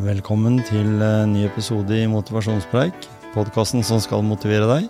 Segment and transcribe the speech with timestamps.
[0.00, 2.94] Velkommen til en ny episode i Motivasjonspreik,
[3.34, 4.86] podkasten som skal motivere deg.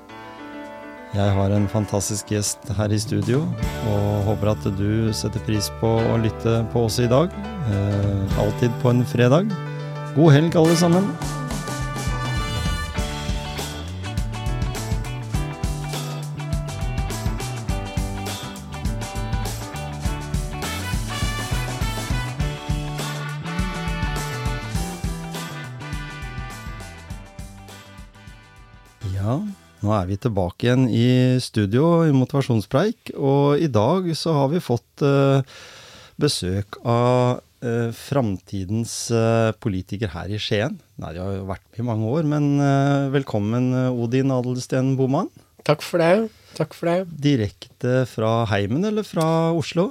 [1.17, 3.41] Jeg har en fantastisk gjest her i studio,
[3.91, 7.35] og håper at du setter pris på å lytte på oss i dag.
[7.35, 9.51] Eh, alltid på en fredag.
[10.15, 11.11] God helg, alle sammen.
[30.03, 35.05] Er vi tilbake igjen i studio i Motivasjonspreik, og i dag så har vi fått
[35.07, 35.45] eh,
[36.21, 40.79] besøk av eh, framtidens eh, politiker her i Skien.
[41.03, 42.49] Nei, de har jo vært med i mange år, men
[43.15, 45.31] velkommen Odin Adelsten Boman.
[45.67, 46.31] Takk for det.
[46.59, 46.99] Takk for det.
[47.23, 49.91] Direkte fra heimen eller fra Oslo?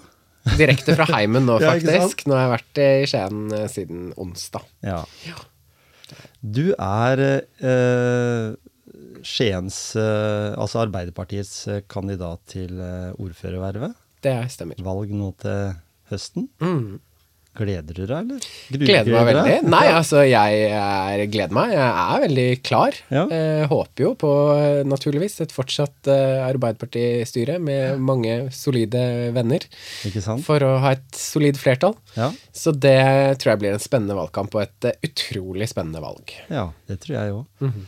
[0.57, 2.25] Direkte fra heimen nå, Ja, faktisk.
[2.27, 4.67] Nå har jeg vært i Skien siden onsdag.
[4.83, 5.05] Ja.
[6.41, 8.51] Du er eh,
[9.27, 13.95] Skiens, eh, altså Arbeiderpartiets eh, kandidat til eh, ordførervervet.
[14.21, 14.81] Det stemmer.
[14.85, 15.73] Valg nå til
[16.11, 16.49] høsten.
[16.61, 16.99] Mm.
[17.51, 18.45] Gleder du deg, eller?
[18.71, 19.25] Gruger Gleder meg du deg?
[19.35, 19.69] veldig.
[19.73, 21.73] Nei, altså, jeg er, gleder meg.
[21.75, 22.95] Jeg er veldig klar.
[23.11, 23.23] Ja.
[23.27, 29.03] Eh, håper jo på, eh, naturligvis, et fortsatt eh, Arbeiderparti-styre med mange solide
[29.35, 29.67] venner
[30.07, 30.45] Ikke sant?
[30.47, 31.97] for å ha et solid flertall.
[32.15, 32.95] Ja, Så det
[33.43, 36.31] tror jeg blir en spennende valgkamp, og et uh, utrolig spennende valg.
[36.49, 37.45] ja det tror jeg òg.
[37.67, 37.83] Mhm.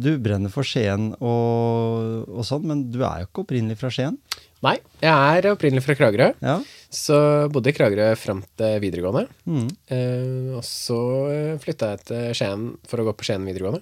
[0.00, 4.18] Du brenner for Skien og, og sånn, men du er jo ikke opprinnelig fra Skien?
[4.62, 6.58] Nei, jeg er opprinnelig fra Kragerø, Ja.
[6.92, 9.26] så bodde i Kragerø fram til videregående.
[9.48, 9.68] Mm.
[9.88, 10.98] Eh, og så
[11.32, 13.80] eh, flytta jeg til Skien for å gå på Skien videregående.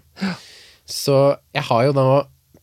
[0.89, 1.17] Så
[1.57, 2.07] jeg har jo da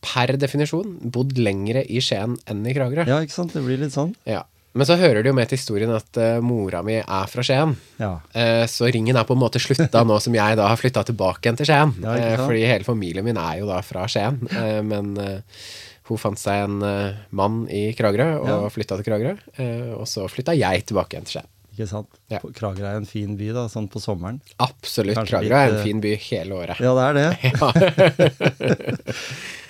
[0.06, 3.04] per definisjon bodd lengre i Skien enn i Kragerø.
[3.06, 3.52] ja, ikke sant?
[3.56, 4.14] Det blir litt sånn.
[4.24, 4.44] Ja.
[4.76, 7.70] Men så hører det jo med til historien at uh, mora mi er fra Skien.
[7.96, 8.18] Ja.
[8.36, 11.46] Uh, så ringen er på en måte slutta nå som jeg da har flytta tilbake
[11.48, 11.94] igjen til Skien.
[12.04, 14.36] Ja, Eh, fordi hele familien min er jo da fra Skien.
[14.84, 15.14] Men
[16.08, 18.58] hun fant seg en uh, mann i Kragerø og Ja.
[18.72, 19.34] flytta til Kragerø.
[19.58, 21.50] Uh, og så flytta jeg tilbake igjen til Skien.
[21.76, 22.08] Ikke sant?
[22.32, 22.38] Ja.
[22.40, 24.38] Kragerø er en fin by, da, sånn på sommeren.
[24.64, 25.18] Absolutt.
[25.18, 26.80] Kanskje Kragerø er en fin by hele året.
[26.80, 27.28] Ja, det er det.
[27.52, 29.06] Ja.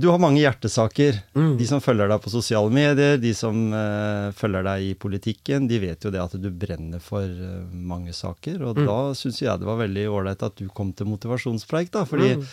[0.00, 1.18] Du har mange hjertesaker.
[1.36, 1.50] Mm.
[1.60, 5.80] De som følger deg på sosiale medier, de som uh, følger deg i politikken, de
[5.82, 8.62] vet jo det at du brenner for uh, mange saker.
[8.64, 8.86] Og Mm.
[8.86, 12.04] da syns jeg det var veldig ålreit at du kom til motivasjonspreik, da.
[12.08, 12.46] Fordi Mm.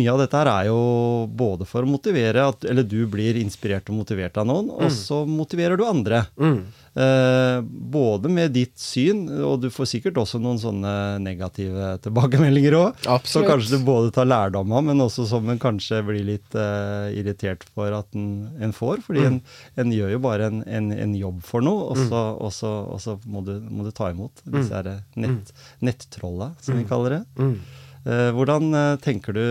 [0.00, 0.80] mye av dette her er jo
[1.30, 5.22] både for å motivere, at, eller du blir inspirert og motivert av noen, og så
[5.28, 6.24] motiverer du andre.
[6.40, 6.64] Mm.
[6.98, 10.92] Eh, både med ditt syn, og du får sikkert også noen sånne
[11.22, 13.02] negative tilbakemeldinger òg.
[13.28, 17.06] Så kanskje du både tar lærdom av, men også som en kanskje blir litt uh,
[17.14, 19.04] irritert for at en, en får.
[19.06, 19.36] Fordi en,
[19.78, 22.98] en gjør jo bare en, en, en jobb for noe, og så, og så, og
[23.04, 25.52] så må, du, må du ta imot disse her nett,
[25.84, 27.20] nettrolla, som vi kaller det.
[27.38, 27.52] Mm.
[28.08, 29.44] Eh, hvordan tenker du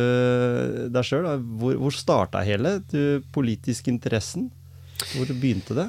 [0.92, 1.30] deg sjøl?
[1.62, 4.50] Hvor, hvor starta hele du, politisk interessen?
[5.14, 5.88] Hvor begynte det?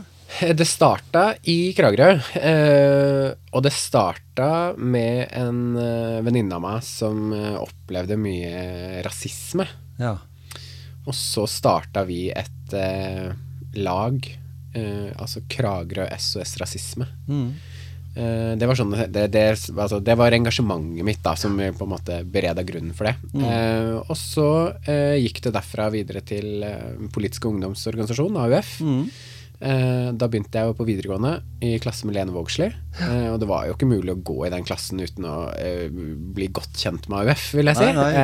[0.58, 2.10] Det starta i Kragerø.
[2.36, 9.66] Eh, og det starta med en eh, venninne av meg som eh, opplevde mye rasisme.
[9.98, 10.18] Ja.
[11.08, 13.32] Og så starta vi et eh,
[13.80, 14.28] lag,
[14.76, 17.08] eh, altså Kragerø SOS Rasisme.
[17.26, 17.48] Mm.
[18.18, 21.92] Eh, det var sånn det, det, altså, det var engasjementet mitt da som på en
[21.92, 23.16] måte bereda grunnen for det.
[23.38, 24.48] Eh, og så
[24.84, 28.78] eh, gikk det derfra videre til eh, Politisk ungdomsorganisasjon, AUF.
[28.84, 29.02] Mm.
[29.58, 31.32] Eh, da begynte jeg jo på videregående
[31.66, 32.76] i klasse med Lene Vågslid.
[33.02, 35.88] Eh, og det var jo ikke mulig å gå i den klassen uten å eh,
[35.90, 37.88] bli godt kjent med AUF, vil jeg si.
[37.96, 38.14] Nei,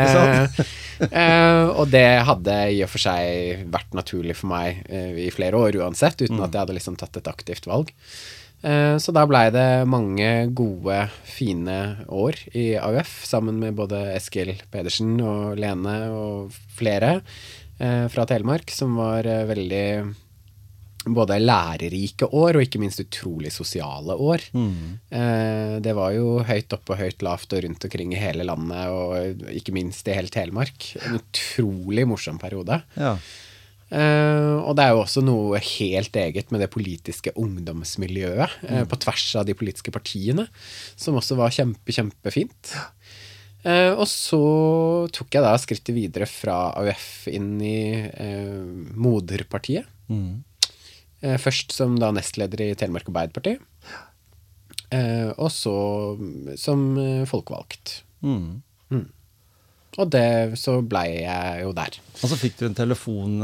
[1.10, 5.80] nei, og det hadde i og for seg vært naturlig for meg i flere år
[5.82, 6.44] uansett, uten Mm.
[6.46, 7.90] at jeg hadde liksom tatt et aktivt valg.
[8.64, 10.96] Så da blei det mange gode,
[11.28, 17.18] fine år i AUF, sammen med både Eskil Pedersen og Lene og flere
[17.78, 19.84] fra Telemark, som var veldig
[21.12, 24.44] både lærerike år og ikke minst utrolig sosiale år.
[24.56, 24.98] Mm.
[25.12, 28.88] Eh, det var jo høyt oppe og høyt lavt og rundt omkring i hele landet,
[28.88, 30.94] og ikke minst i hele Telemark.
[31.04, 32.80] En utrolig morsom periode.
[32.96, 33.16] Ja.
[33.94, 38.98] Eh, og det er jo også noe helt eget med det politiske ungdomsmiljøet, eh, på
[39.04, 40.48] tvers av de politiske partiene,
[40.96, 42.74] som også var kjempe, kjempefint.
[43.64, 44.38] Uh, og så
[45.16, 48.60] tok jeg da skrittet videre fra AUF inn i uh,
[48.92, 49.88] moderpartiet.
[50.12, 50.42] Mm.
[51.24, 53.56] Eh, først som da nestleder i Telemark Arbeiderparti.
[54.94, 55.74] Eh, og så
[56.60, 58.00] som eh, folkevalgt.
[58.24, 58.60] Mm.
[59.94, 61.96] Og det, så blei jeg jo der.
[62.18, 63.36] Og så fikk du en telefon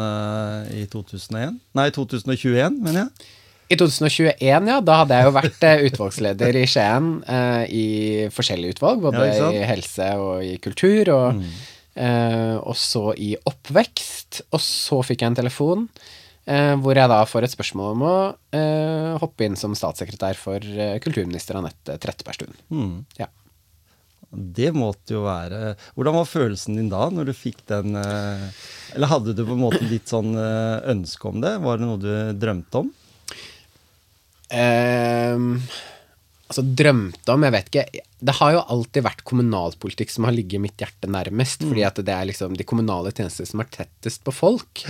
[0.74, 1.60] i 2001?
[1.78, 3.28] Nei, 2021, mener jeg.
[3.70, 4.80] I 2021, ja.
[4.82, 7.84] Da hadde jeg jo vært utvalgsleder i Skien eh, i
[8.34, 11.52] forskjellige utvalg, både Ja, i helse og i kultur, og, Mm.
[12.02, 14.42] eh, så i oppvekst.
[14.50, 15.86] Og så fikk jeg en telefon
[16.46, 18.14] hvor jeg da får et spørsmål om å
[18.56, 22.56] eh, hoppe inn som statssekretær for eh, kulturminister Anette Trettebergstuen.
[22.72, 22.96] Mm.
[23.20, 23.28] Ja.
[24.30, 28.44] Det måtte jo være Hvordan var følelsen din da, når du fikk den eh,
[28.94, 31.56] Eller hadde du på en måte litt sånn eh, ønske om det?
[31.64, 32.92] Var det noe du drømte om?
[34.50, 35.50] Ehm,
[36.50, 40.62] altså drømte om, jeg vet ikke Det har jo alltid vært kommunalpolitikk som har ligget
[40.62, 44.34] mitt hjerte nærmest, fordi at det er liksom de kommunale tjenester som er tettest på
[44.34, 44.84] folk.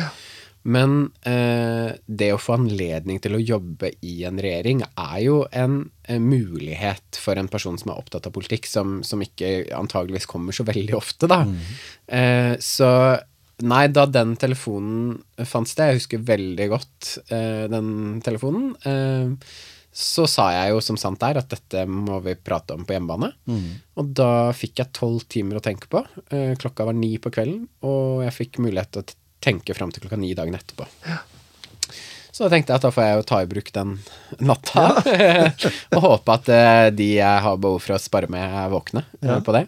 [0.63, 5.83] Men eh, det å få anledning til å jobbe i en regjering er jo en,
[6.05, 10.57] en mulighet for en person som er opptatt av politikk, som, som ikke antageligvis kommer
[10.57, 11.43] så veldig ofte, da.
[12.13, 12.93] Eh, så
[13.65, 15.19] nei, da den telefonen
[15.49, 19.55] fant sted, jeg husker veldig godt eh, den telefonen, eh,
[19.91, 23.33] så sa jeg jo som sant er at dette må vi prate om på hjemmebane.
[23.99, 26.05] Og da fikk jeg tolv timer å tenke på.
[26.31, 29.09] Eh, klokka var ni på kvelden, og jeg fikk mulighet til å
[29.41, 30.87] tenke fram til klokka ni dagen etterpå.
[32.31, 33.97] Så da tenkte jeg at da får jeg jo ta i bruk den
[34.47, 34.85] natta,
[35.97, 39.29] og håpe at eh, de jeg har behov for å spare med, er våkne eh,
[39.33, 39.41] Ja.
[39.45, 39.67] på det.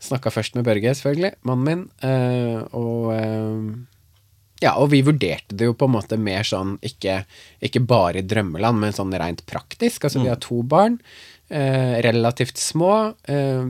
[0.00, 3.10] Snakka først med Børge, selvfølgelig, mannen min, eh, og
[4.60, 7.22] ja, og vi vurderte det jo på en måte mer sånn, ikke,
[7.64, 10.04] ikke bare i drømmeland, men sånn rent praktisk.
[10.04, 10.98] Altså, vi har to barn,
[11.50, 13.62] relativt små, eh,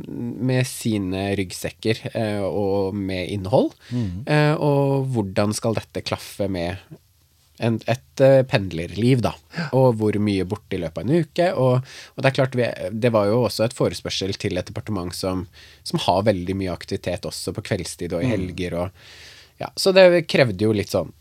[0.51, 3.73] med sine ryggsekker eh, og med innhold.
[4.27, 6.77] Eh, og hvordan skal dette klaffe med
[7.61, 9.35] en, et eh, pendlerliv, da.
[9.77, 11.49] Og hvor mye borte i løpet av en uke.
[11.61, 12.69] Og, og det er klart, vi,
[13.05, 15.47] det var jo også et forespørsel til et departement som,
[15.87, 18.79] som har veldig mye aktivitet også på kveldstid og i helger.
[18.81, 21.13] og ja, Så det krevde jo litt sånn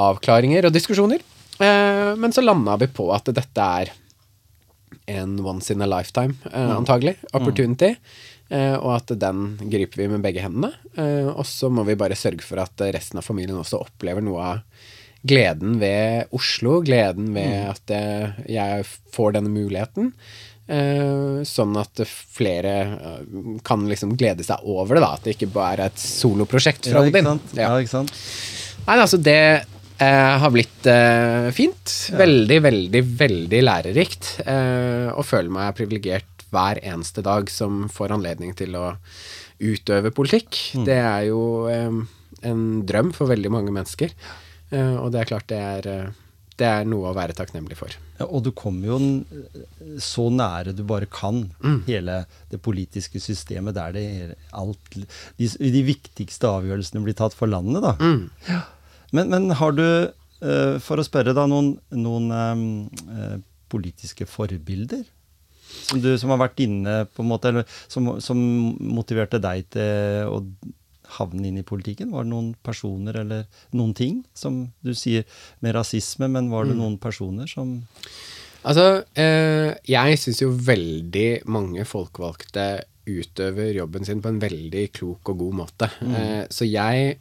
[0.00, 1.22] avklaringer og diskusjoner.
[1.58, 3.92] Eh, men så landa vi på at dette er
[5.06, 7.94] en once in a lifetime, uh, antagelig, opportunity.
[8.52, 10.70] Uh, og at den griper vi med begge hendene.
[10.98, 14.48] Uh, og så må vi bare sørge for at resten av familien også opplever noe
[14.52, 14.90] av
[15.24, 18.84] gleden ved Oslo, gleden ved at uh, jeg
[19.14, 20.12] får denne muligheten.
[20.64, 22.70] Sånn at flere
[23.68, 25.10] kan liksom glede seg over det, da.
[25.18, 27.28] At det ikke bare er et soloprosjekt fra Ja, Odin.
[27.52, 27.66] Ja.
[27.66, 28.14] Ja, ikke sant?
[28.86, 29.36] Nei, altså det
[29.98, 31.94] eh, har blitt eh, fint.
[32.18, 34.30] Veldig, veldig, veldig lærerikt.
[34.46, 38.94] Eh, og føler meg privilegert hver eneste dag som får anledning til å
[39.62, 40.58] utøve politikk.
[40.86, 42.02] Det er jo eh,
[42.46, 44.14] en drøm for veldig mange mennesker.
[44.70, 47.94] Eh, og det er klart det er, eh, det er noe å være takknemlig for.
[48.20, 48.98] Ja, og du kommer jo
[49.98, 51.48] så nære du bare kan
[51.88, 52.20] hele
[52.52, 57.82] det politiske systemet der det er alt, de, de viktigste avgjørelsene blir tatt for landet,
[57.82, 57.96] da.
[58.46, 58.60] Ja.
[59.14, 59.86] Men, men har du,
[60.44, 62.62] eh, for å spørre da, noen, noen eh,
[63.16, 63.36] eh,
[63.72, 65.04] politiske forbilder?
[65.74, 68.38] Som, du, som har vært inne, på en måte, eller som, som
[68.78, 70.38] motiverte deg til å
[71.18, 72.12] havne inn i politikken?
[72.14, 73.44] Var det noen personer eller
[73.76, 75.26] noen ting som du sier
[75.64, 77.78] med rasisme, men var det noen personer som
[78.64, 85.28] Altså, eh, jeg syns jo veldig mange folkevalgte utøver jobben sin på en veldig klok
[85.34, 85.88] og god måte.
[86.00, 87.18] Eh, så jeg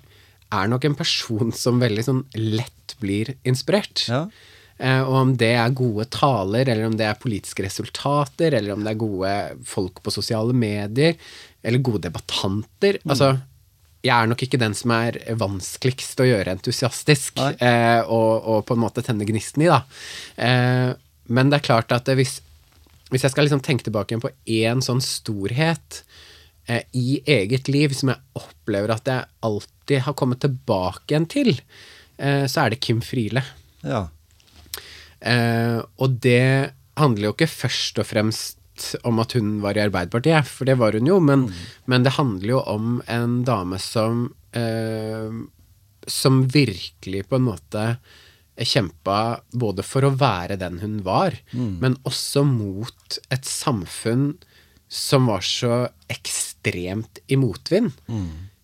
[0.53, 4.05] er nok en person som veldig sånn lett blir inspirert.
[4.09, 4.25] Ja.
[4.77, 8.83] Eh, og om det er gode taler, eller om det er politiske resultater, eller om
[8.83, 9.33] det er gode
[9.69, 11.17] folk på sosiale medier,
[11.63, 13.35] eller gode debattanter Altså,
[14.03, 18.75] jeg er nok ikke den som er vanskeligst å gjøre entusiastisk, eh, og, og på
[18.75, 19.83] en måte tenne gnisten i, da.
[20.35, 20.89] Eh,
[21.31, 22.41] men det er klart at hvis,
[23.13, 26.01] hvis jeg skal liksom tenke tilbake på én sånn storhet
[26.67, 31.53] eh, i eget liv som jeg opplever at jeg alltid har kommet tilbake igjen til,
[32.17, 33.43] eh, så er det Kim Friele.
[33.83, 34.07] Ja.
[35.19, 38.59] Eh, og det handler jo ikke først og fremst
[39.05, 41.47] om at hun var i Arbeiderpartiet, for det var hun jo, men,
[41.85, 45.29] men det handler jo om en dame som eh,
[46.09, 47.83] Som virkelig på en måte
[48.59, 54.35] kjempa både for å være den hun var, men også mot et samfunn
[54.93, 56.52] som var så ekstremt
[57.27, 57.91] i motvind.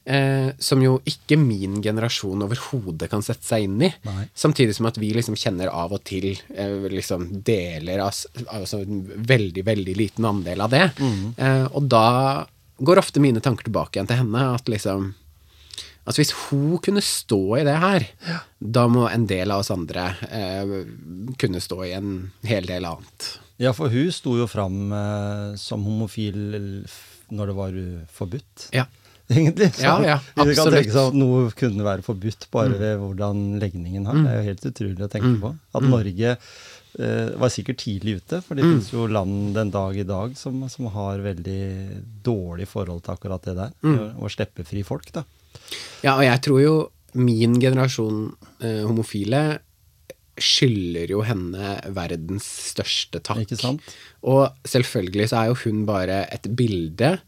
[0.10, 3.92] Eh, som jo ikke min generasjon overhodet kan sette seg inn i.
[4.08, 4.24] Nei.
[4.34, 8.16] Samtidig som at vi liksom kjenner av og til eh, liksom deler av
[8.56, 10.88] Altså en veldig, veldig liten andel av det.
[11.38, 12.48] Eh, og da
[12.80, 14.48] går ofte mine tanker tilbake igjen til henne.
[14.56, 15.12] At liksom
[16.10, 18.08] Altså hvis hun kunne stå i det her,
[18.58, 20.72] da må en del av oss andre eh,
[21.38, 22.16] kunne stå i en
[22.50, 23.28] hel del annet.
[23.62, 26.88] Ja, for hun sto jo fram eh, som homofil
[27.36, 28.70] når det var uh, forbudt.
[28.76, 28.88] Ja.
[29.30, 29.74] egentlig.
[29.76, 33.46] Så Ja, ja, Vi kan tenke seg at noe kunne være forbudt bare ved hvordan
[33.62, 34.18] legningen har.
[34.18, 35.52] Det er jo helt utrolig å tenke på.
[35.78, 40.08] At Norge eh, var sikkert tidlig ute, for det finnes jo land den dag i
[40.08, 41.62] dag som, som har veldig
[42.26, 43.76] dårlig forhold til akkurat det der.
[44.18, 45.26] Å slippe fri folk, da.
[46.02, 46.76] Ja, og jeg tror jo
[47.20, 48.30] min generasjon
[48.62, 49.60] eh, homofile
[50.44, 53.44] skylder jo henne verdens største takk.
[53.46, 53.82] Ikke sant?
[54.24, 57.20] Og selvfølgelig så er jo hun bare et bilde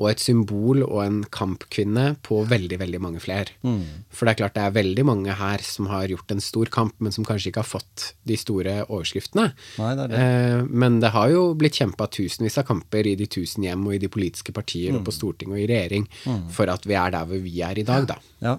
[0.00, 3.50] og et symbol og en kampkvinne på veldig, veldig mange flere.
[3.66, 4.06] Mm.
[4.14, 6.94] For det er klart det er veldig mange her som har gjort en stor kamp,
[7.02, 9.50] men som kanskje ikke har fått de store overskriftene.
[9.82, 10.22] Nei, det det.
[10.22, 13.98] Eh, men det har jo blitt kjempa tusenvis av kamper i de tusen hjem og
[13.98, 15.00] i de politiske partier Mm.
[15.02, 16.06] og på Stortinget og i regjering
[16.54, 18.16] for at vi er der hvor vi er i dag, da.
[18.40, 18.56] Ja.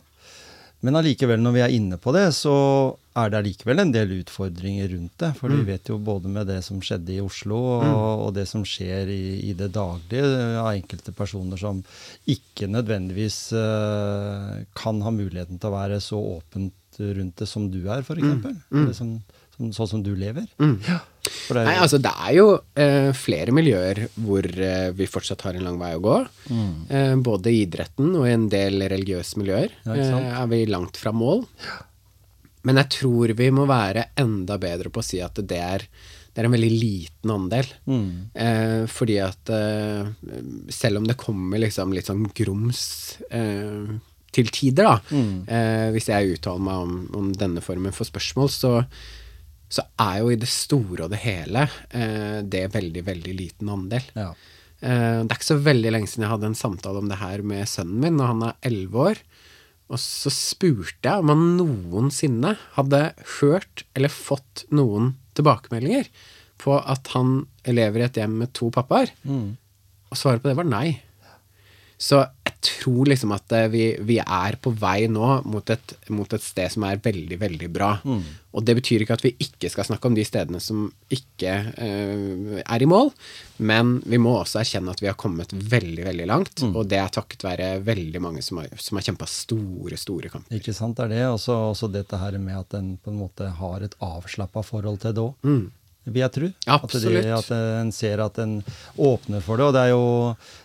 [0.84, 4.88] Men allikevel, når vi er inne på det, så er det allikevel en del utfordringer
[4.94, 5.32] rundt det.
[5.36, 5.58] For Mm.
[5.60, 9.10] vi vet jo både med det som skjedde i Oslo, og, og det som skjer
[9.12, 10.24] i, i det daglige
[10.62, 11.84] av enkelte personer som
[12.32, 17.82] ikke nødvendigvis uh, kan ha muligheten til å være så åpent rundt det som du
[17.89, 18.22] er, f.eks.
[18.24, 18.60] Mm.
[18.72, 19.13] Eller som,
[19.56, 20.48] som, sånn som du lever.
[20.60, 21.00] Ja.
[21.48, 22.48] For det er Nei, altså det er jo
[22.80, 26.18] eh, flere miljøer hvor eh, vi fortsatt har en lang vei å gå.
[26.51, 26.74] Mm.
[26.89, 31.00] Eh, både i idretten og i en del religiøse miljøer Ja, eh, er vi langt
[31.00, 31.46] fra mål.
[32.68, 35.86] Men jeg tror vi må være enda bedre på å si at det er,
[36.32, 37.72] det er en veldig liten andel.
[37.89, 38.06] Mm.
[38.36, 40.12] Eh, fordi at eh,
[40.72, 42.84] selv om det kommer liksom litt sånn grums
[43.34, 43.89] eh,
[44.32, 45.34] til tider, da, Mm.
[45.50, 48.72] eh, hvis jeg uttaler meg om, om denne formen for spørsmål, så,
[49.72, 54.06] så er jo i det store og det hele eh, det veldig, veldig liten andel.
[54.15, 54.30] Ja.
[54.82, 57.44] Eh, det er ikke så veldig lenge siden jeg hadde en samtale om det her
[57.44, 59.20] med sønnen min, når han er elleve år.
[59.92, 63.02] Og så spurte jeg om han noensinne hadde
[63.40, 66.08] hørt eller fått noen tilbakemeldinger
[66.62, 69.12] på at han lever i et hjem med to pappaer.
[69.28, 69.58] Mm.
[70.12, 71.02] Og svaret på det var nei.
[72.02, 72.24] Så
[72.62, 76.72] tror liksom at eh, vi, vi er på vei nå mot et, mot et sted
[76.74, 77.91] som er veldig, veldig bra.
[78.51, 82.58] Og det betyr ikke at vi ikke skal snakke om de stedene som ikke uh,
[82.60, 83.13] er i mål,
[83.63, 86.63] men vi må også erkjenne at vi har kommet veldig, veldig langt.
[86.68, 90.60] Og det er takket være veldig mange som har, som har kjempa store, store kamper.
[90.60, 91.22] Ikke sant, det er det.
[91.32, 95.15] Også, også dette her med at en på en måte har et avslappa forhold til
[95.15, 95.48] det òg.
[95.48, 95.70] Mm.
[96.10, 96.48] Vil jeg tro.
[96.65, 98.55] At, de, at en ser at en
[98.98, 99.67] åpner for det.
[99.70, 100.05] Og det er jo,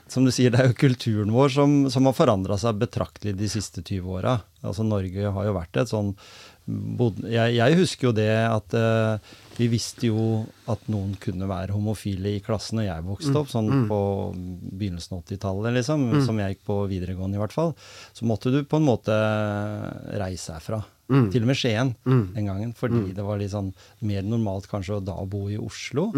[0.08, 3.50] som du sier, det er jo kulturen vår som, som har forandra seg betraktelig de
[3.52, 4.38] siste 20 åra.
[4.62, 6.14] Altså, Norge har jo vært et sånn
[6.66, 12.36] jeg, jeg husker jo det at eh, vi visste jo at noen kunne være homofile
[12.36, 14.00] i klassen da jeg vokste opp, sånn på
[14.34, 17.74] begynnelsen av 80-tallet, liksom, som jeg gikk på videregående i hvert fall.
[18.12, 19.14] Så måtte du på en måte
[20.18, 20.82] reise herfra.
[21.30, 21.92] Til og med Skien
[22.34, 23.68] den gangen, fordi det var litt sånn
[24.02, 26.08] mer normalt kanskje å da bo i Oslo.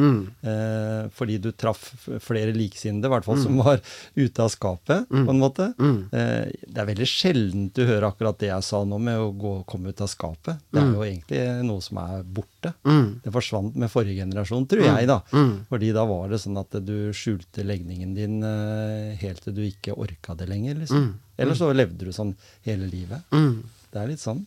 [0.40, 3.82] Eh, fordi du traff flere likesinnede, i hvert fall som var
[4.16, 5.74] ute av skapet, på en måte.
[6.10, 9.52] Eh, det er veldig sjeldent du hører akkurat det jeg sa nå med å gå,
[9.68, 10.56] komme ut av skapet.
[10.72, 12.72] Det er jo egentlig noe som er borte.
[13.28, 15.18] Det forsvant med forrige generasjon, tror jeg, da.
[15.68, 19.92] Fordi da var det sånn at du skjulte legningen din eh, helt til du ikke
[20.00, 21.10] orka det lenger, liksom.
[21.36, 22.32] Eller så levde du sånn
[22.64, 23.20] hele livet.
[23.92, 24.46] Det er litt sånn.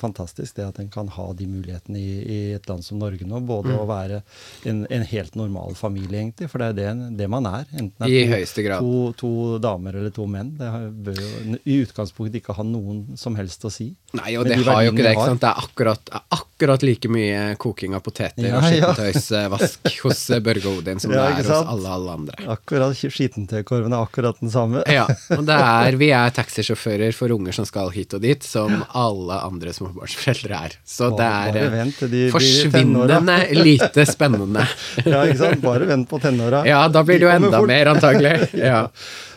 [0.00, 3.40] Fantastisk det at en kan ha de mulighetene i, i et land som Norge nå.
[3.46, 4.22] Både å være
[4.68, 6.50] en, en helt normal familie, egentlig.
[6.52, 7.66] For det er det, det man er.
[7.72, 8.86] Enten det I er to, høyeste grad.
[8.86, 10.54] to, to damer eller to menn.
[10.58, 10.70] Det
[11.06, 13.90] bør jo i utgangspunktet ikke ha noen som helst å si.
[14.16, 15.14] Nei, og det de har jo ikke det.
[15.16, 15.42] ikke sant?
[15.42, 18.92] Det er akkurat, akkurat like mye koking av poteter Ja, og ja.
[20.06, 22.38] hos eh, Børge Odin som Ja, det er hos alle, alle andre.
[22.56, 24.82] Akkurat Skittentøykorven er akkurat den samme.
[24.90, 28.82] Ja, og det er, vi er taxisjåfører for unger som skal hit og dit, som
[28.96, 30.76] alle andre småbarnsforeldre er.
[30.86, 34.66] Så det er vent de forsvinnende lite spennende.
[35.06, 35.62] Ja, ikke sant?
[35.64, 36.64] Bare vent på tenåra.
[36.68, 37.70] Ja, da blir det jo enda fort.
[37.70, 38.36] mer, antagelig.
[38.66, 38.86] Ja.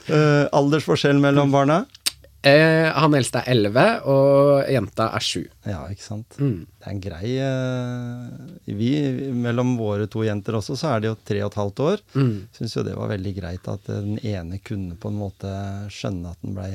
[0.10, 1.84] Uh, aldersforskjell mellom barna?
[2.40, 5.42] Eh, han eldste er 11, og jenta er 7.
[5.68, 6.38] Ja, ikke sant.
[6.40, 6.62] Mm.
[6.80, 8.92] Det er en grei eh, Vi,
[9.36, 12.06] mellom våre to jenter også, så er det jo tre og et halvt år.
[12.16, 12.32] Mm.
[12.56, 15.52] Syns jo det var veldig greit at den ene kunne på en måte
[15.92, 16.72] skjønne at den blei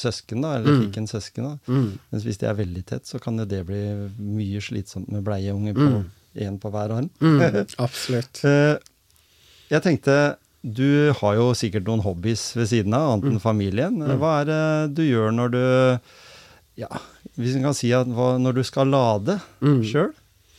[0.00, 0.82] søsken, da, eller Mm.
[0.86, 1.44] fikk en søsken.
[1.44, 1.58] da.
[1.68, 1.90] Mm.
[2.12, 3.82] Mens hvis de er veldig tett, så kan jo det bli
[4.18, 6.04] mye slitsomt med bleieunger på
[6.40, 7.10] én på hver arm.
[7.20, 8.40] Mm, absolutt.
[8.44, 8.78] Eh,
[9.70, 13.32] jeg tenkte du har jo sikkert noen hobbies ved siden av, annet Mm.
[13.32, 13.94] enn familien.
[14.20, 16.00] Hva er det du gjør når du
[16.80, 16.86] Ja,
[17.36, 19.82] hvis en kan si at hva, når du skal lade Mm.
[19.84, 20.12] sjøl?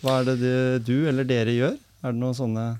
[0.03, 1.77] Hva er det du, du eller dere gjør?
[2.03, 2.79] Er det noen sånne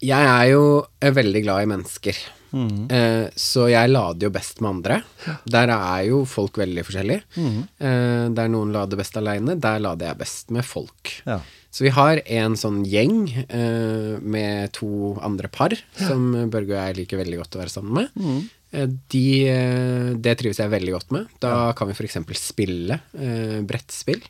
[0.00, 2.16] Jeg er jo veldig glad i mennesker.
[2.52, 2.84] Mm.
[2.92, 5.00] Eh, så jeg lader jo best med andre.
[5.48, 7.24] Der er jo folk veldig forskjellige.
[7.36, 7.58] Mm.
[7.80, 11.12] Eh, der noen lader best aleine, der lader jeg best med folk.
[11.28, 11.40] Ja.
[11.72, 16.98] Så vi har en sånn gjeng eh, med to andre par som Børge og jeg
[17.00, 18.18] liker veldig godt å være sammen med.
[18.20, 18.42] Mm.
[18.72, 21.32] Eh, De, eh, det trives jeg veldig godt med.
[21.40, 22.20] Da kan vi f.eks.
[22.40, 24.20] spille eh, brettspill.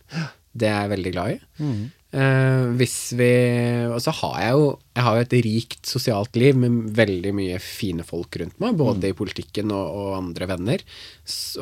[0.52, 1.40] Det er jeg veldig glad i.
[1.62, 1.82] Mm.
[2.12, 3.28] Eh, hvis vi
[3.88, 7.60] Og så har jeg jo Jeg har jo et rikt sosialt liv med veldig mye
[7.64, 10.84] fine folk rundt meg, både i politikken og, og andre venner.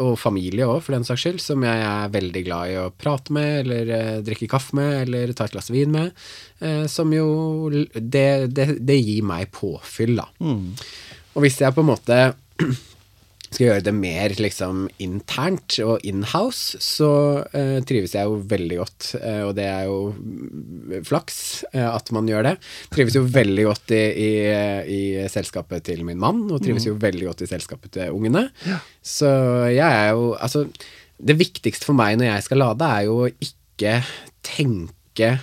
[0.03, 3.31] Og familie òg, for den saks skyld, som jeg er veldig glad i å prate
[3.37, 6.11] med, eller uh, drikke kaffe med, eller ta et glass vin med.
[6.59, 10.27] Uh, som jo det, det, det gir meg påfyll, da.
[10.43, 10.75] Mm.
[11.37, 12.23] Og hvis jeg på en måte
[13.51, 17.11] skal gjøre det mer liksom internt og inhouse, så
[17.57, 21.41] eh, trives jeg jo veldig godt, eh, og det er jo mm, flaks
[21.73, 22.55] eh, at man gjør det.
[22.95, 24.31] Trives jo veldig godt i, i,
[24.95, 25.03] i
[25.33, 28.47] selskapet til min mann, og trives jo veldig godt i selskapet til ungene.
[29.03, 29.31] Så
[29.71, 30.65] jeg er jo Altså,
[31.21, 33.99] det viktigste for meg når jeg skal lade, er jo ikke
[34.47, 35.35] tenke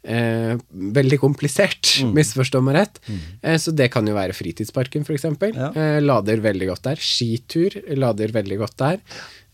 [0.00, 0.56] Eh,
[0.96, 3.00] veldig komplisert, misforstå meg rett.
[3.42, 5.28] Eh, så det kan jo være Fritidsparken, f.eks.
[5.52, 5.70] Ja.
[5.76, 7.02] Eh, lader veldig godt der.
[7.04, 9.00] Skitur lader veldig godt der.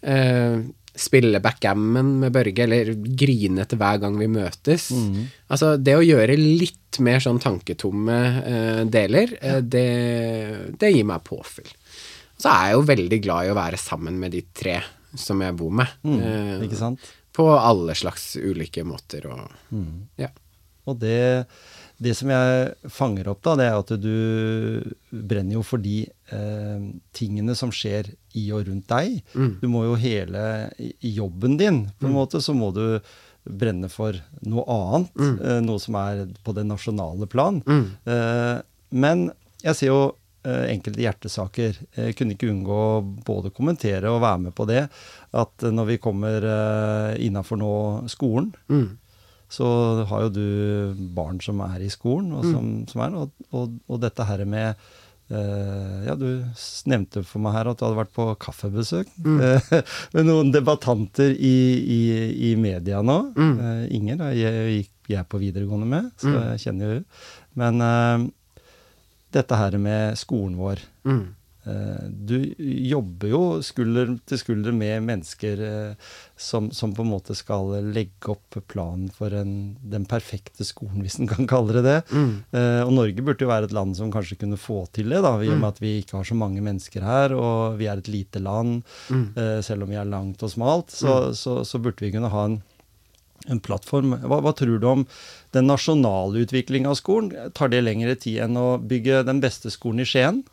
[0.06, 0.60] Eh,
[0.96, 4.88] spille backgammon med Børge, eller grine etter hver gang vi møtes.
[5.52, 9.88] Altså, det å gjøre litt mer sånn tanketomme eh, deler, eh, det,
[10.80, 11.68] det gir meg påfyll.
[12.40, 14.78] Så er jeg jo veldig glad i å være sammen med de tre
[15.16, 15.92] som jeg bor med.
[16.04, 16.64] Mm.
[16.66, 17.12] Ikke sant?
[17.36, 19.46] På alle slags ulike måter og
[20.20, 20.30] Ja.
[20.86, 21.46] Og det,
[21.98, 26.84] det som jeg fanger opp, da, det er at du brenner jo for de eh,
[27.16, 29.16] tingene som skjer i og rundt deg.
[29.60, 30.44] Du må jo hele
[31.02, 33.00] jobben din, på en måte, så må du
[33.46, 34.14] brenne for
[34.46, 35.10] noe annet.
[35.42, 37.58] Eh, noe som er på det nasjonale plan.
[37.66, 38.62] Eh,
[38.94, 39.26] men
[39.66, 40.00] jeg ser jo
[40.72, 41.78] enkelte hjertesaker.
[41.96, 44.84] Jeg kunne ikke unngå å både kommentere og være med på det.
[45.36, 47.72] At eh, når vi kommer uh, innafor nå
[48.12, 48.86] skolen, Mm.
[49.48, 49.66] så
[50.10, 50.46] har jo du
[51.14, 54.74] barn som er i skolen, og, som, som er, og, og, og dette her med
[55.26, 56.44] Uh, Ja, du
[56.86, 59.70] nevnte for meg her at du hadde vært på kaffebesøk eh,
[60.14, 61.50] med noen debattanter i,
[61.82, 61.98] i,
[62.46, 63.16] i media nå.
[63.34, 67.18] Eh, Inger da, jeg gikk jeg på videregående med, så jeg kjenner jo henne.
[67.58, 68.28] Men eh,
[69.36, 71.26] dette her med skolen vår Mm.
[71.66, 77.34] Eh, Du jobber jo skulder til skulder med mennesker eh, som, som på en måte
[77.34, 81.96] skal legge opp planen for en, den perfekte skolen, hvis en kan kalle det det.
[82.12, 82.30] Mm.
[82.86, 85.50] Og Norge burde jo være et land som kanskje kunne få til det, da, i
[85.50, 88.42] og med at vi ikke har så mange mennesker her, og vi er et lite
[88.42, 88.82] land.
[89.08, 89.26] Mm.
[89.64, 92.60] Selv om vi er langt og smalt, så, så, så burde vi kunne ha en
[93.50, 94.16] en plattform.
[94.24, 95.06] Hva, hva tror du om
[95.56, 97.32] den nasjonale utviklinga av skolen?
[97.56, 100.44] Tar det lengre tid enn å bygge den beste skolen i Skien?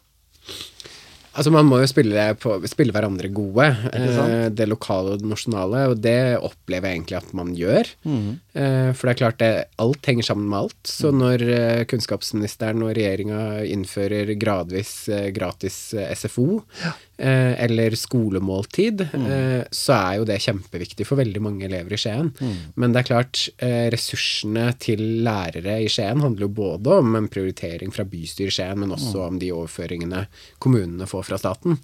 [1.34, 5.88] Altså Man må jo spille, på, spille hverandre gode, eh, det lokale og det nasjonale,
[5.90, 7.90] og det opplever jeg egentlig at man gjør.
[8.06, 8.28] Mm.
[8.54, 9.50] Eh, for det er klart, det,
[9.82, 10.78] alt henger sammen med alt.
[10.86, 19.04] Så når eh, kunnskapsministeren og regjeringa innfører gradvis eh, gratis eh, SFO, eh, eller skolemåltid,
[19.14, 19.26] mm.
[19.70, 22.32] så er jo det kjempeviktig for veldig mange elever i Skien.
[22.80, 27.30] Men det er klart, eh, ressursene til lærere i Skien handler jo både om en
[27.32, 30.26] prioritering fra bystyret i Skien, men også om de overføringene
[30.64, 31.80] kommunene får fra staten.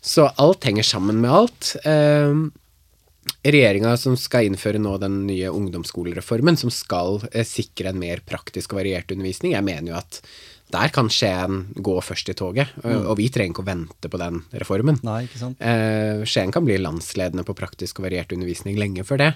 [0.00, 1.74] Så alt henger sammen med alt.
[1.84, 2.48] Eh,
[3.44, 8.72] Regjeringa som skal innføre nå den nye ungdomsskolereformen, som skal eh, sikre en mer praktisk
[8.72, 10.22] og variert undervisning, jeg mener jo at
[10.72, 14.18] der kan Skien gå først i toget, og, og vi trenger ikke å vente på
[14.20, 14.98] den reformen.
[15.06, 15.60] Nei, ikke sant?
[15.64, 19.28] Eh, Skien kan bli landsledende på praktisk og variert undervisning lenge før det.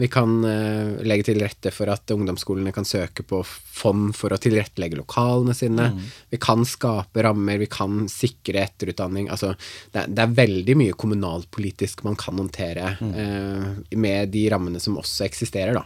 [0.00, 4.38] Vi kan eh, legge til rette for at ungdomsskolene kan søke på fond for å
[4.40, 5.90] tilrettelegge lokalene sine.
[6.32, 9.28] Vi kan skape rammer, vi kan sikre etterutdanning.
[9.34, 9.52] Altså,
[9.92, 14.96] det, er- det er veldig mye kommunalpolitisk man kan håndtere eh, med de rammene som
[14.98, 15.84] også eksisterer, da.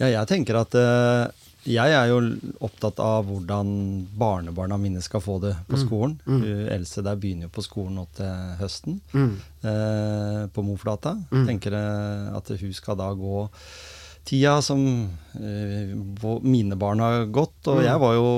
[0.00, 2.18] Ja, jeg tenker at eh, jeg er jo
[2.64, 3.70] opptatt av hvordan
[4.16, 6.18] barnebarna mine skal få det på skolen.
[6.24, 6.42] Hun
[6.72, 11.16] Else der begynner jo på skolen nå til høsten, eh, på Moflata.
[11.30, 13.48] Tenker eh, at hun skal da gå
[14.24, 15.92] tida som eh,
[16.42, 17.60] mine barn har gått.
[17.72, 18.30] Og jeg var jo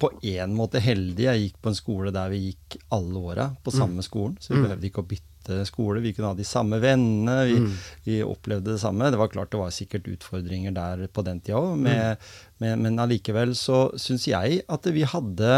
[0.00, 1.26] på en måte heldig.
[1.26, 4.62] Jeg gikk på en skole der vi gikk alle åra på samme skolen, så vi
[4.64, 5.29] behøvde ikke å bytte
[5.68, 6.02] skole.
[6.04, 7.36] Vi kunne ha de samme vennene.
[7.48, 7.58] Vi,
[8.06, 9.10] vi opplevde det samme.
[9.12, 11.76] Det var klart det var sikkert utfordringer der på den tida òg,
[12.60, 15.52] men allikevel så syns jeg at vi hadde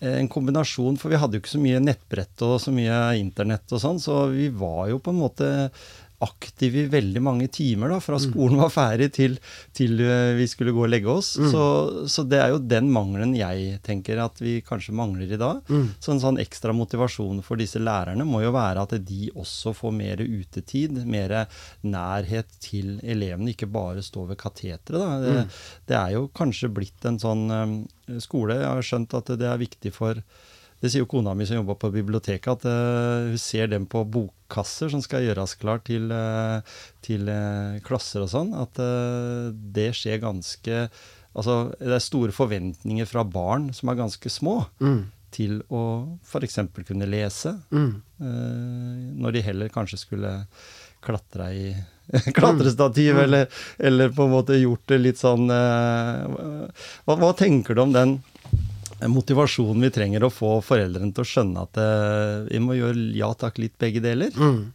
[0.00, 3.74] eh, en kombinasjon, for vi hadde jo ikke så mye nettbrett og så mye internett
[3.74, 5.50] og sånn, så vi var jo på en måte
[6.22, 9.36] aktiv i veldig mange timer da, fra skolen var ferdig til,
[9.76, 11.32] til eh, vi skulle gå og legge oss.
[11.52, 11.64] Så,
[12.10, 15.62] så det er jo den mangelen jeg tenker at vi kanskje mangler i dag.
[16.02, 19.96] Så en sånn ekstra motivasjon for disse lærerne må jo være at de også får
[19.96, 21.36] mer utetid, mer
[21.82, 25.26] nærhet til elevene, ikke bare stå ved kateteret.
[25.26, 25.44] Det,
[25.90, 27.76] det er jo kanskje blitt en sånn eh,
[28.22, 30.20] skole Jeg har skjønt at det er viktig for
[30.82, 34.02] det sier jo kona mi som jobber på biblioteket, at uh, hun ser dem på
[34.02, 36.58] bokkasser som skal gjøres klar til, uh,
[37.06, 38.50] til uh, klasser og sånn.
[38.58, 38.82] At
[39.74, 40.86] det skjer ganske
[41.32, 44.66] Altså, det er store forventninger fra barn som er ganske små,
[45.32, 45.80] til å
[46.20, 46.58] f.eks.
[46.84, 47.54] kunne lese.
[47.72, 48.02] Mm.
[49.16, 50.32] når de heller kanskje skulle
[51.00, 51.70] klatre i
[52.36, 53.48] klatrestativ, eller,
[53.80, 58.18] eller på en måte gjort det litt sånn hva, hva tenker du om den
[59.10, 63.32] motivasjonen vi trenger å få foreldrene til å skjønne at eh, vi må gjøre ja
[63.38, 64.34] takk litt begge deler?
[64.36, 64.70] Mm.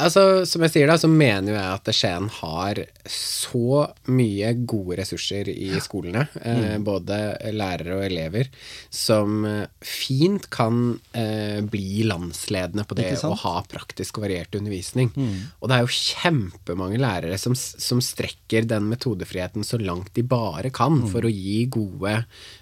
[0.00, 4.98] Altså, som jeg sier da, så mener jo jeg at Skien har så mye gode
[5.00, 7.18] ressurser i skolene, eh, både
[7.54, 8.50] lærere og elever,
[8.92, 15.12] som eh, fint kan eh, bli landsledende på det å ha praktisk og variert undervisning.
[15.60, 20.72] Og det er jo kjempemange lærere som, som strekker den metodefriheten så langt de bare
[20.74, 22.16] kan for å gi gode,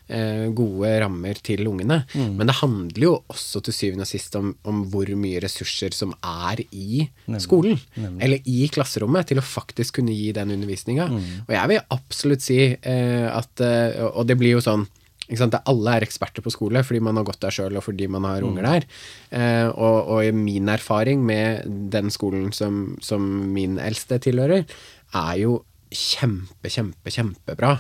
[0.08, 2.02] eh, gode rammer til ungene.
[2.14, 6.14] Men det handler jo også til syvende og sist om, om hvor mye ressurser som
[6.22, 7.06] er i
[7.42, 7.78] skolen,
[8.20, 11.06] eller i klasserommet, til å faktisk kunne gi den undervisninga.
[11.46, 14.86] Og jeg vil absolutt si eh, at eh, Og det blir jo sånn?
[15.32, 18.42] Alle er eksperter på skole fordi man har gått der sjøl og fordi man har
[18.44, 18.86] unger der.
[19.30, 21.62] Eh, og, og min erfaring med
[21.94, 23.22] den skolen som, som
[23.54, 24.66] min eldste tilhører,
[25.12, 25.62] er jo
[25.96, 27.72] kjempe, kjempe, kjempebra.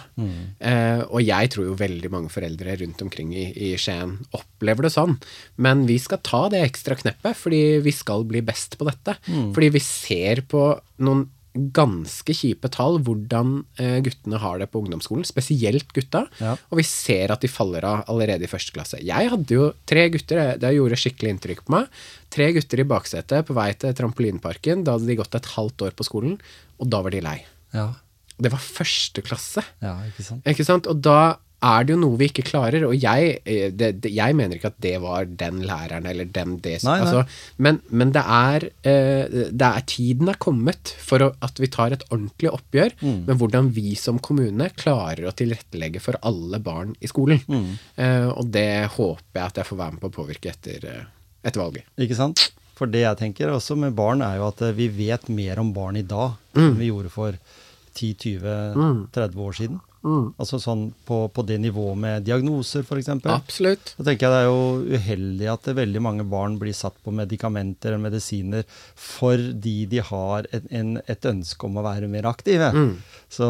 [0.60, 4.94] Eh, og jeg tror jo veldig mange foreldre rundt omkring i, i Skien opplever det
[4.94, 5.18] sånn.
[5.62, 9.18] Men vi skal ta det ekstra kneppet, fordi vi skal bli best på dette.
[9.26, 10.66] Fordi vi ser på
[11.02, 16.24] noen ganske kjipe tall hvordan eh, guttene har det på ungdomsskolen, spesielt gutta.
[16.40, 16.54] Ja.
[16.72, 19.00] Og vi ser at de faller av allerede i første klasse.
[19.04, 22.04] Jeg hadde jo tre gutter, det gjorde skikkelig inntrykk på meg.
[22.32, 24.86] Tre gutter i baksetet på vei til trampolineparken.
[24.86, 26.38] Da hadde de gått et halvt år på skolen,
[26.80, 27.38] og da var de lei.
[27.76, 27.90] Ja,
[28.42, 29.62] det var første klasse.
[29.84, 30.44] ja ikke sant?
[30.50, 30.86] Ikke sant?
[30.90, 34.34] Og da er det jo noe vi ikke klarer, og jeg, eh, det, det, jeg
[34.34, 37.04] mener ikke at det var den læreren eller den det Nei, nei.
[37.04, 37.20] Altså,
[37.62, 42.02] men, men det er, eh, det er Tiden er kommet for at vi tar et
[42.10, 43.20] ordentlig oppgjør Mm.
[43.28, 47.38] med hvordan vi som kommune klarer å tilrettelegge for alle barn i skolen.
[47.46, 47.70] Mm.
[47.94, 48.66] Eh, og det
[48.98, 50.90] håper jeg at jeg får være med på å påvirke etter,
[51.46, 51.86] etter valget.
[52.02, 52.48] Ikke sant?
[52.74, 55.94] For det jeg tenker også med barn, er jo at vi vet mer om barn
[56.02, 56.72] i dag Mm.
[56.72, 57.38] enn vi gjorde for
[57.94, 59.80] 10-20-30 år siden.
[60.02, 63.10] Altså sånn på, på det nivået med diagnoser, f.eks.
[63.30, 63.92] Absolutt.
[63.98, 67.92] Da tenker jeg det er jo uheldig at veldig mange barn blir satt på medikamenter
[67.92, 68.64] eller medisiner
[68.98, 72.72] fordi de har en, en, et ønske om å være mer aktive.
[73.30, 73.46] Så,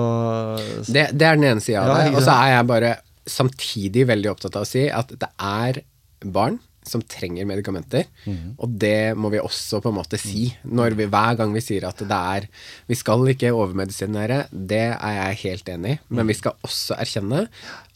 [0.82, 2.10] så Det, det er den ene sida av det.
[2.18, 2.92] Og så er jeg bare
[3.32, 5.80] samtidig veldig opptatt av å si at det er
[6.26, 8.54] barn som trenger medikamenter, Mm.
[8.58, 11.84] og det må vi også på en måte si når vi, hver gang vi sier
[11.88, 12.48] at det er
[12.88, 17.48] Vi skal ikke overmedisinere, det er jeg helt enig i, men vi skal også erkjenne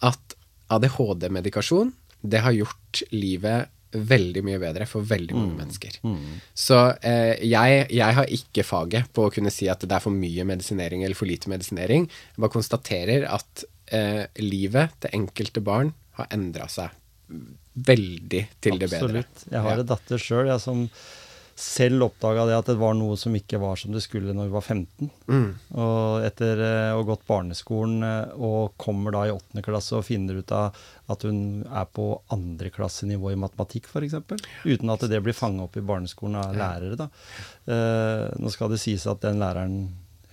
[0.03, 0.37] at
[0.71, 1.93] ADHD-medikasjon,
[2.27, 5.95] det har gjort livet veldig mye bedre for veldig mange mennesker.
[6.59, 10.13] Så eh, jeg, jeg har ikke faget på å kunne si at det er for
[10.13, 12.09] mye medisinering eller for lite medisinering.
[12.11, 16.91] Jeg bare konstaterer at eh, livet til enkelte barn har endra seg
[17.77, 19.05] veldig til det bedre.
[19.05, 19.47] Absolutt.
[19.53, 19.81] Jeg har Ja.
[19.81, 20.89] en datter sjøl som
[21.57, 24.53] selv oppdaga det at det var noe som ikke var som det skulle når hun
[24.53, 25.11] var 15.
[25.27, 25.55] Mm.
[25.73, 30.05] Og etter eh, å ha gått barneskolen eh, og kommer da i åttende klasse og
[30.05, 30.77] finner ut av
[31.09, 34.19] at hun er på andreklassenivå i matematikk f.eks.
[34.67, 36.97] Uten at det blir fanga opp i barneskolen av lærere.
[37.01, 37.09] da.
[37.73, 39.79] Eh, nå skal det sies at den læreren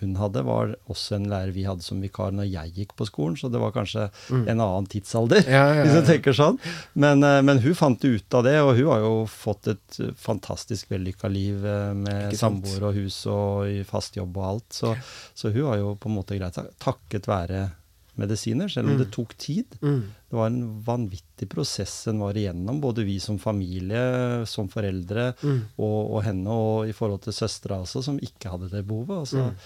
[0.03, 3.37] hun hadde, var også en lærer vi hadde som vikar når jeg gikk på skolen,
[3.39, 5.51] så det var kanskje en annen tidsalder, Mm.
[5.55, 5.83] Ja, ja, ja.
[5.87, 6.59] hvis du tenker sånn.
[6.93, 10.91] Men, eh, men hun fant ut av det, og hun har jo fått et fantastisk
[10.93, 14.69] vellykka liv eh, med samboer og hus og fast jobb og alt.
[14.83, 14.93] Så,
[15.33, 17.71] så hun har jo på en måte greit tak- takket være
[18.15, 19.73] medisiner, selv om det tok tid.
[19.81, 20.01] Mm.
[20.29, 25.57] Det var en vanvittig prosess en var igjennom, både vi som familie, som foreldre, Mm.
[25.81, 29.17] og, og henne, og i forhold til søstera også, som ikke hadde det behovet.
[29.25, 29.57] Altså, Mm.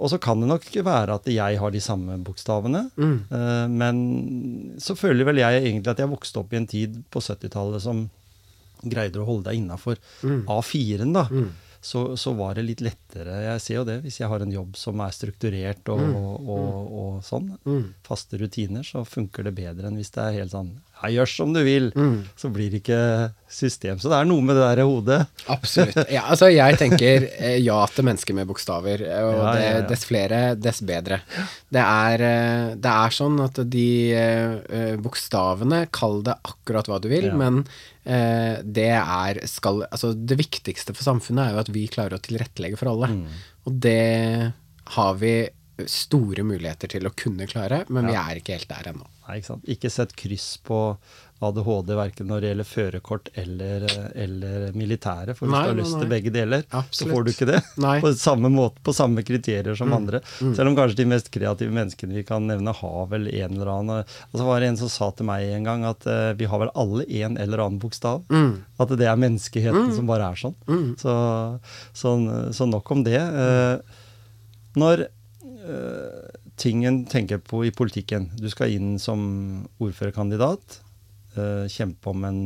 [0.00, 3.16] Og så kan det nok være at jeg har de samme bokstavene, Mm.
[3.30, 7.20] Uh, men så føler vel jeg egentlig at jeg vokste opp i en tid på
[7.20, 8.06] 70-tallet som
[8.82, 10.46] greide å holde deg innafor Mm.
[10.48, 11.26] A4-en, da.
[11.30, 11.50] Mm.
[11.80, 13.38] Så, så var det litt lettere.
[13.46, 16.92] Jeg ser jo det hvis jeg har en jobb som er strukturert og, og, og,
[17.02, 17.48] og sånn.
[17.64, 17.86] Mm.
[18.06, 21.52] Faste rutiner, så funker det bedre enn hvis det er helt sånn ja, gjør som
[21.54, 21.88] du vil,
[22.36, 23.00] så blir det ikke
[23.50, 24.00] system.
[24.00, 25.20] Så det er noe med det der hodet.
[25.50, 25.96] Absolutt.
[26.12, 30.04] Ja, altså jeg tenker eh, ja til mennesker med bokstaver, eh, og Ja, det, dess
[30.08, 31.22] flere, dess bedre.
[31.72, 33.88] Det er, eh, det er sånn at de
[35.00, 37.62] bokstavene, kall det akkurat hva du vil, men
[38.00, 42.78] det er skal, altså det viktigste for samfunnet er jo at vi klarer å tilrettelegge
[42.80, 43.10] for alle.
[43.12, 43.40] Mm.
[43.68, 44.52] Og det
[44.96, 45.34] har vi
[45.88, 49.06] store muligheter til å kunne klare, men vi er ikke helt der ennå.
[49.26, 49.68] Nei, ikke sant?
[49.70, 50.80] Ikke sett kryss på
[51.40, 55.34] ADHD verken når det gjelder førerkort eller, eller militære.
[55.38, 56.00] For hvis Nei, du har lyst nei.
[56.02, 57.60] til begge deler, så får du ikke det.
[58.04, 59.76] På samme måte, på samme kriterier Mm.
[59.78, 60.20] som andre.
[60.40, 64.02] Selv om kanskje de mest kreative menneskene vi kan nevne, har vel en eller annen
[64.04, 66.70] Altså var det en som sa til meg en gang at uh, vi har vel
[66.74, 68.22] alle en eller annen bokstav.
[68.28, 68.64] Mm.
[68.80, 70.54] At det er menneskeheten som bare er sånn.
[71.00, 71.14] Så,
[71.96, 72.14] så,
[72.52, 73.20] Så nok om det.
[73.20, 73.80] Uh,
[74.78, 76.28] når eh,
[76.60, 80.80] tingen tenker på i politikken Du skal inn som ordførerkandidat.
[81.36, 82.40] Eh, kjempe om en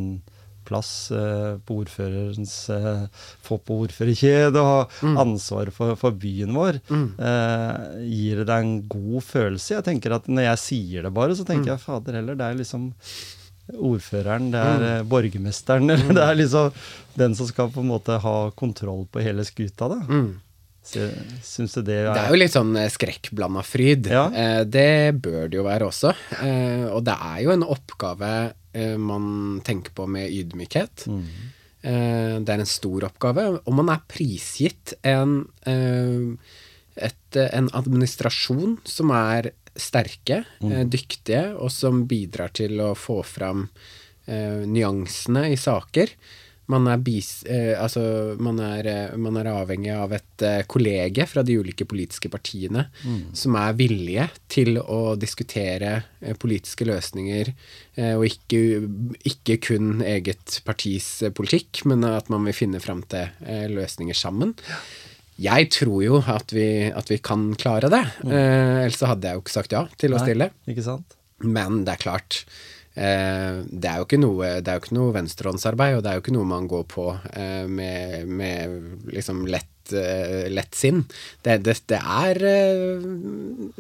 [0.64, 3.04] plass eh, på ordførerens eh,
[3.44, 6.80] Få på ordførerkjede og ha ansvar for, for byen vår.
[6.88, 9.74] eh, gir det deg en god følelse?
[9.76, 12.62] Jeg tenker at Når jeg sier det bare, så tenker jeg fader heller, det er
[12.62, 12.92] liksom
[13.64, 15.06] ordføreren, det er mm.
[15.08, 16.82] borgermesteren, eller det er liksom
[17.16, 20.02] den som skal på en måte ha kontroll på hele skuta, da.
[20.04, 20.34] Mm.
[20.84, 24.10] Syns du det er, Det er jo litt sånn skrekkblanda fryd.
[24.12, 24.26] Ja.
[24.28, 26.12] Eh, det bør det jo være også.
[26.44, 28.34] Eh, og det er jo en oppgave
[28.98, 31.04] man tenker på med ydmykhet.
[31.06, 31.26] Mm.
[31.84, 36.32] Eh, det er en stor oppgave, og man er prisgitt en, eh,
[36.96, 43.68] et, en administrasjon som er sterke, eh, dyktige, og som bidrar til å få fram
[44.26, 46.14] eh, nyansene i saker.
[46.72, 48.00] Man er, bis, eh, altså,
[48.40, 52.86] man, er, eh, man er avhengig av et eh, kollege fra de ulike politiske partiene
[53.36, 57.52] som er villige til å diskutere eh, politiske løsninger,
[58.00, 58.62] eh, og ikke,
[59.34, 63.28] ikke kun eget partis eh, politikk, men at man vil finne fram til
[63.74, 64.56] løsninger sammen.
[65.40, 69.36] Jeg tror jo at vi, at vi kan klare det, eh, ellers så hadde jeg
[69.36, 70.50] jo ikke sagt ja til å Nei, stille.
[70.70, 71.16] Ikke sant?
[71.42, 72.44] Men det er klart
[72.94, 76.24] det, er jo ikke noe, det er jo ikke noe venstrehåndsarbeid, og det er jo
[76.24, 81.02] ikke noe man går på eh, med, med liksom lett, eh, lett sinn.
[81.42, 83.08] Det, det, det er eh,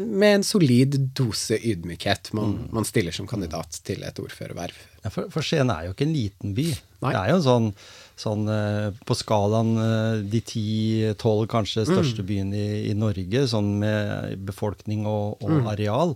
[0.02, 4.82] med en solid dose ydmykhet man, man stiller som kandidat til et ordførerverv.
[5.04, 6.66] Ja, for, for Skien er jo ikke en liten by.
[7.04, 7.12] Nei.
[7.14, 7.70] Det er jo en sånn,
[8.14, 14.38] sånn eh, på skalaen eh, de ti-tolv kanskje største byene i, i Norge, sånn med
[14.46, 16.14] befolkning og, og areal.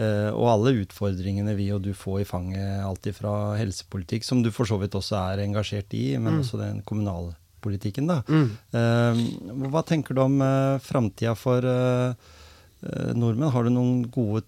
[0.00, 4.48] Eh, og alle utfordringene vi og du får i fanget, alt ifra helsepolitikk, som du
[4.50, 8.22] for så vidt også er engasjert i, men også den kommunalpolitikken, da.
[8.72, 9.22] Eh,
[9.68, 12.16] hva tenker du om eh, framtida for eh,
[12.88, 13.52] eh, nordmenn?
[13.52, 14.46] Har du noen gode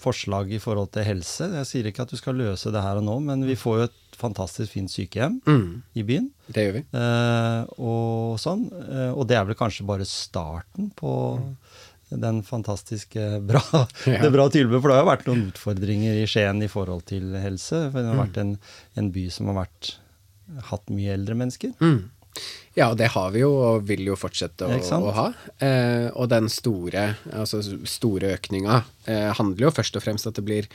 [0.00, 1.48] forslag i forhold til helse?
[1.58, 3.86] Jeg sier ikke at du skal løse det her og nå, men vi får jo
[3.90, 6.30] et fantastisk fint sykehjem Mm, i byen.
[6.52, 6.82] det gjør vi.
[7.00, 8.66] Eh, og sånn.
[8.72, 11.14] Eh, og det er vel kanskje bare starten på
[12.10, 13.62] den fantastiske bra,
[14.06, 14.18] Ja.
[14.24, 14.82] det bra tilbudet.
[14.82, 17.84] For det har jo vært noen utfordringer i Skien i forhold til helse.
[17.92, 18.56] For det har vært en,
[18.98, 19.92] en by som har vært,
[20.72, 21.76] hatt mye eldre mennesker.
[21.80, 22.00] Mm.
[22.78, 25.26] Ja, og det har vi jo, og vil jo fortsette å, å ha.
[25.58, 30.44] Eh, og den store, altså store økninga eh, handler jo først og fremst at det
[30.46, 30.68] blir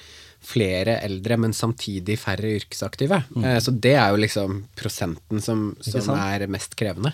[0.45, 3.21] flere eldre, men samtidig færre yrkesaktive.
[3.39, 6.19] Eh, så det er jo liksom prosenten som, som Mm.
[6.43, 7.13] er mest krevende.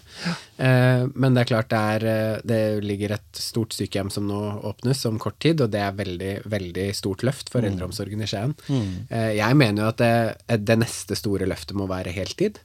[0.58, 4.42] Eh, men det er klart det, er, eh, det ligger et stort sykehjem som nå
[4.68, 7.70] åpnes om kort tid, og det er veldig, veldig stort løft for Mm.
[7.76, 8.58] eldreomsorgen i Skien.
[9.14, 12.58] Eh, jeg mener jo at det, det neste store løftet må være heltid.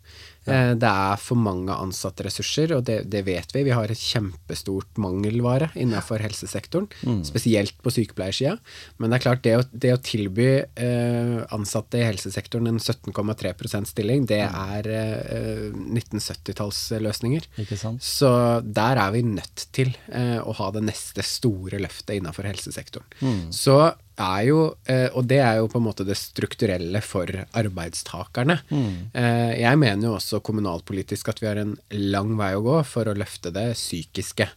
[0.46, 3.64] Eh, Det er for mange ansatte ressurser, og det, det vet vi.
[3.66, 6.88] Vi har et kjempestort mangelvare innenfor helsesektoren,
[7.26, 8.56] spesielt på sykepleiersida.
[8.98, 13.90] Men det er klart, det å, det å tilby eh, ansatte i helsesektoren en 17,3%
[13.90, 17.46] stilling, det er eh, 1970-tallsløsninger.
[17.62, 18.02] Ikke sant?
[18.04, 18.30] Så
[18.62, 23.08] der er vi nødt til eh, å ha det neste store løftet innenfor helsesektoren.
[23.20, 23.46] Mm.
[23.54, 23.78] Så
[24.16, 28.58] er jo, eh, og det er jo på en måte det strukturelle for arbeidstakerne.
[28.70, 29.12] Mm.
[29.12, 33.08] Eh, jeg mener jo også kommunalpolitisk at vi har en lang vei å gå for
[33.08, 34.50] å løfte det psykiske.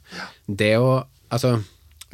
[0.48, 0.91] Det å
[1.30, 1.60] Altså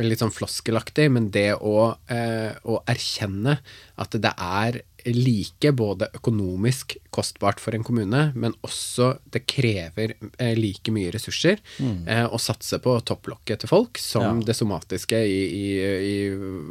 [0.04, 3.60] litt sånn floskelaktig, men det å, eh, å erkjenne
[3.98, 10.56] at det er like både økonomisk kostbart for en kommune, men også det krever eh,
[10.58, 14.40] like mye ressurser eh, å satse på topplokket til folk som Mm.
[14.42, 14.46] Ja.
[14.48, 15.66] det somatiske i, i,
[16.10, 16.16] i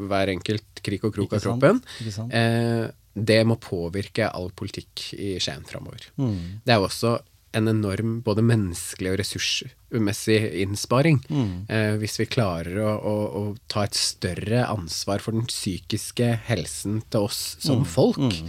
[0.09, 1.81] hver enkelt krik og krok av kroppen.
[2.01, 2.35] Ikke sant?
[2.35, 6.03] Eh, det må påvirke all politikk i Skien framover.
[6.19, 6.61] Mm.
[6.65, 7.13] Det er jo også
[7.55, 11.21] en enorm både menneskelig og ressursmessig innsparing.
[11.31, 11.53] Mm.
[11.69, 17.03] Eh, hvis vi klarer å, å, å, ta et større ansvar for den psykiske helsen
[17.11, 17.89] til oss som Mm.
[17.97, 18.41] folk.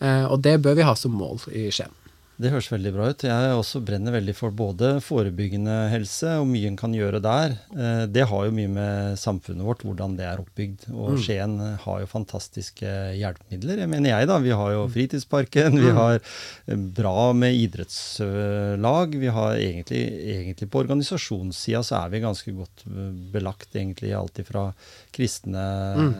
[0.00, 1.92] Eh, og det bør vi ha som mål i Skien.
[2.40, 3.22] Det høres veldig bra ut.
[3.26, 7.56] Jeg også brenner veldig for både forebyggende helse og mye en kan gjøre der.
[7.76, 10.86] Eh, Det har jo mye med samfunnet vårt, hvordan det er oppbygd.
[10.94, 14.38] Og Skien har jo fantastiske hjelpemidler, jeg mener jeg, da.
[14.40, 19.18] Vi har jo Fritidsparken, vi har eh, bra med idrettslag.
[19.20, 20.02] Vi har egentlig,
[20.38, 24.70] egentlig på organisasjonssida så er vi ganske godt eh, belagt, egentlig alt ifra
[25.12, 25.66] kristne,
[25.98, 26.12] mm.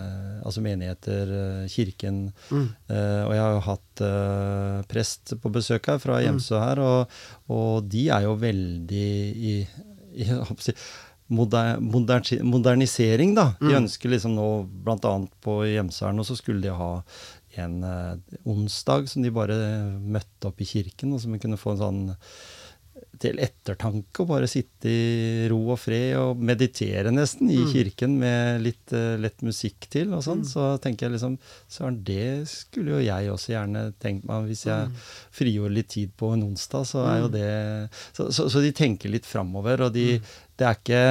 [0.44, 1.30] altså menigheter,
[1.70, 2.32] kirken.
[2.50, 2.66] Mm.
[2.90, 3.89] og jeg har jo hatt
[4.90, 7.20] prest på besøk her fra Hjemsø her, og,
[7.52, 9.08] og de er jo veldig
[9.50, 9.54] i,
[10.20, 10.74] i på si,
[11.30, 13.52] moder, modernisering, da.
[13.60, 14.48] De ønsker liksom nå,
[14.86, 15.12] bl.a.
[15.44, 16.94] på Hjemsø her nå, så skulle de ha
[17.60, 19.58] en eh, onsdag som de bare
[19.98, 22.02] møtte opp i kirken, og som vi kunne få en sånn
[23.20, 28.62] til ettertanke og bare sitte i ro og fred og meditere nesten i kirken med
[28.64, 30.44] litt uh, lett musikk til og sånn.
[30.48, 31.36] Så tenker jeg liksom
[31.70, 34.48] Søren, det skulle jo jeg også gjerne tenkt meg.
[34.48, 34.88] Hvis jeg
[35.36, 37.50] frigjorde litt tid på en onsdag, så er jo det
[38.16, 40.20] Så, så, så de tenker litt framover, og de
[40.56, 41.04] Det er ikke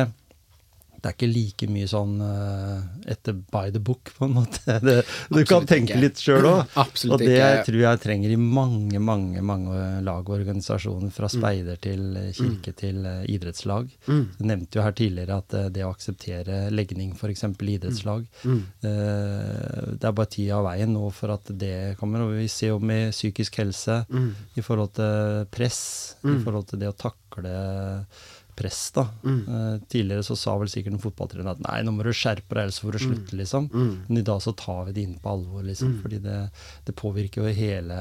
[1.00, 4.80] det er ikke like mye sånn uh, etter by the book, på en måte.
[4.90, 6.02] Det, du kan tenke ikke.
[6.02, 6.78] litt sjøl òg.
[7.12, 7.66] Og det ikke.
[7.68, 11.12] tror jeg trenger i mange, mange mange lag og organisasjoner.
[11.14, 12.04] Fra speider til
[12.36, 13.90] kirke kirke til eh, idrettslag.
[14.06, 17.46] Du nevnte jo her tidligere at eh, det å akseptere legning, f.eks.
[17.60, 22.26] idrettslag eh, Det er bare tida av veien nå for at det kommer.
[22.26, 25.82] Og vi ser jo med psykisk helse i forhold til press,
[26.24, 27.56] i forhold til det å takle
[28.60, 28.82] press.
[28.96, 29.06] da.
[29.24, 32.66] Eh, tidligere så sa vel sikkert en fotballtrener at nei, nå må du skjerpe deg,
[32.68, 33.38] ellers får du slutte.
[33.40, 33.70] liksom.
[34.10, 35.96] Men i dag så tar vi det inn på alvor, liksom.
[36.04, 36.38] Fordi det,
[36.86, 38.00] det påvirker jo hele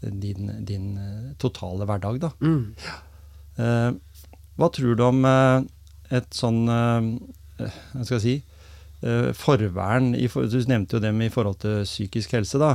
[0.00, 2.30] din, din eh, totale hverdag, da.
[3.60, 3.90] Eh,
[4.56, 8.32] hva tror du om et sånn Hva skal jeg si
[9.36, 12.74] Forvern i, Du nevnte jo det med i forhold til psykisk helse, da.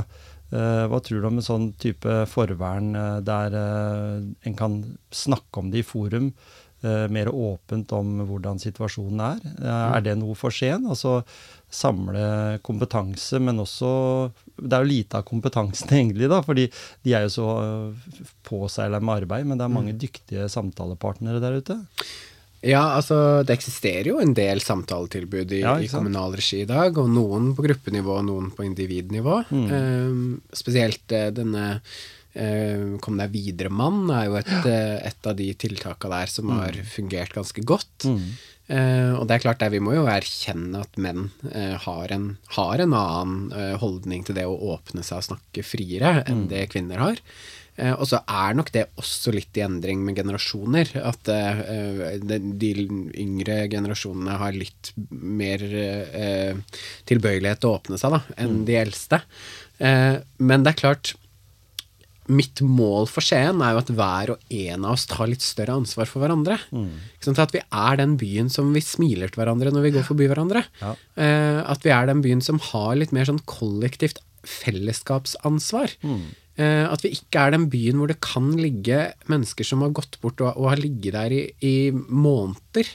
[0.50, 2.92] Hva tror du om en sånn type forvern
[3.26, 4.76] der en kan
[5.14, 6.32] snakke om det i forum?
[6.86, 9.44] Eh, mer åpent om hvordan situasjonen er.
[9.58, 10.88] Eh, er det noe for sent?
[10.88, 11.20] Altså
[11.72, 13.88] samle kompetanse, men også
[14.56, 16.68] Det er jo lite av kompetansen egentlig, da, fordi
[17.04, 21.60] de er jo så eh, påseila med arbeid, men det er mange dyktige samtalepartnere der
[21.60, 21.80] ute.
[22.66, 26.96] Ja, altså det eksisterer jo en del samtaletilbud i, Ja, i kommunal regi i dag,
[26.98, 29.42] og noen på gruppenivå og noen på individnivå.
[29.52, 29.66] Mm.
[29.70, 30.22] Um,
[30.56, 31.04] spesielt
[31.36, 31.66] denne
[33.00, 36.58] Kom deg videre-mann er jo et, eh, et av de tiltaka der som Mm.
[36.60, 38.04] har fungert ganske godt.
[38.68, 42.36] Eh, og det er klart der vi må jo erkjenne at menn uh, har, en,
[42.56, 46.32] har en annen uh, holdning til det å åpne seg og snakke friere Mm.
[46.32, 47.16] enn det kvinner har.
[47.78, 50.94] Eh, og så er nok det også litt i endring med generasjoner.
[50.96, 52.70] At eh, de, de
[53.20, 56.54] yngre generasjonene har litt mer eh,
[57.06, 59.20] tilbøyelighet til å åpne seg da, enn de eldste.
[59.78, 61.14] Eh, men det er klart
[62.32, 65.76] Mitt mål for Skien er jo at hver og en av oss tar litt større
[65.78, 66.58] ansvar for hverandre.
[66.74, 66.88] Mm.
[67.22, 70.30] Sånn At vi er den byen som vi smiler til hverandre når vi går forbi
[70.30, 70.64] hverandre.
[70.82, 70.94] Ja.
[71.14, 75.96] Eh, at vi er den byen som har litt mer sånn kollektivt fellesskapsansvar.
[76.56, 80.18] Eh, at vi ikke er den byen hvor det kan ligge mennesker som har gått
[80.22, 82.90] bort og, og har ligget der i, i måneder.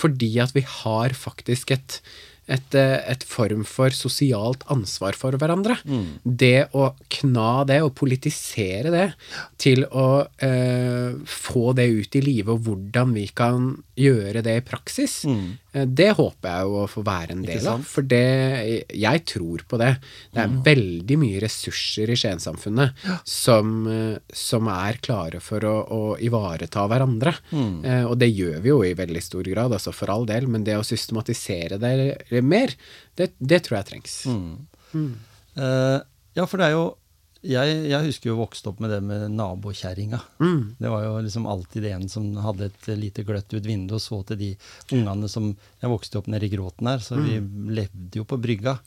[0.00, 2.00] Fordi at vi har faktisk et,
[2.46, 5.78] et, eh, et form for sosialt ansvar for hverandre.
[6.24, 9.14] Det å kna det og politisere det
[9.58, 14.64] til å eh, få det ut i live, og hvordan vi kan gjøre det i
[14.66, 15.24] praksis,
[15.72, 17.84] eh, det håper jeg jo å få være en del av.
[17.86, 19.96] For det, jeg tror på det.
[20.34, 22.92] Det er veldig mye ressurser i Skien-samfunnet
[23.24, 27.34] som, eh, som er klare for å, å ivareta hverandre.
[27.84, 30.64] Eh, og det gjør vi jo i veldig stor grad, altså for all del, men
[30.64, 32.74] det å systematisere det mer,
[33.14, 34.18] det, det tror jeg trengs.
[35.54, 35.98] Eh,
[36.34, 36.86] ja, for det er jo
[37.44, 40.20] jeg, jeg husker jo vokste opp med det med nabokjerringa.
[40.80, 44.22] Det var jo liksom alltid en som hadde et lite gløtt ut vindu og så
[44.30, 44.50] til de
[44.96, 45.50] ungene som
[45.82, 47.36] Jeg vokste opp nede i Gråten her, så vi
[47.76, 48.78] levde jo på brygga.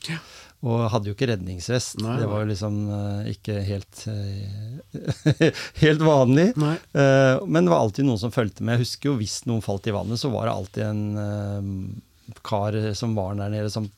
[0.66, 2.00] Og hadde jo ikke redningsvest.
[2.02, 5.06] Nei, det var jo liksom uh, ikke helt uh,
[5.84, 6.48] helt vanlig.
[6.58, 8.80] Eh, men det var alltid noen som fulgte med.
[8.80, 12.02] Jeg husker jo hvis noen falt i vannet, så var det alltid en
[12.44, 13.90] kar som var der nede som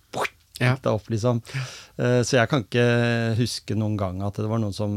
[0.59, 0.73] Ja.
[0.91, 1.41] opp, liksom.
[1.97, 4.91] Eh, Så jeg kan ikke huske noen gang at det var noen som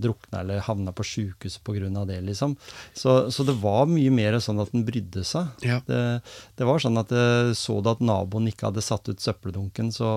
[0.00, 2.06] drukna eller havna på sjukehuset pga.
[2.06, 2.56] det, liksom.
[2.94, 5.48] Så, så det var mye mer sånn at den brydde seg.
[5.60, 5.80] Ja.
[5.86, 6.22] Det,
[6.56, 10.08] det var sånn at eh, så du at naboen ikke hadde satt ut søppeldunken, så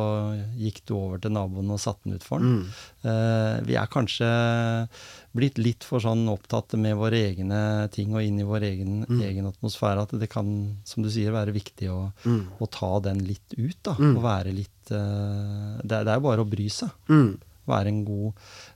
[0.56, 2.72] gikk du over til naboen og satte den ut for den.
[2.99, 4.28] eh, vi er kanskje
[5.38, 7.60] blitt litt for sånn opptatt med våre egne
[7.94, 9.22] ting og inn i vår egen, Mm.
[9.22, 12.48] egen atmosfære at det kan, som du sier, være viktig å, Mm.
[12.60, 13.78] å ta den litt ut.
[13.84, 14.18] da, Mm.
[14.18, 16.90] Og være litt uh, det, er- det jo bare å bry seg.
[17.08, 17.38] Mm.
[17.68, 18.34] Være en god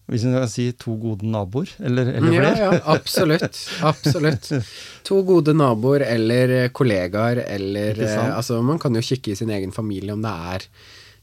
[0.08, 2.58] Hvis vi kan si to gode naboer, eller, eller flere.
[2.58, 3.58] ja, absolutt.
[3.82, 4.52] Absolutt.
[5.06, 9.50] To gode naboer eller eh, kollegaer eller eh, Altså, man kan jo kikke i sin
[9.50, 10.68] egen familie om det er eh,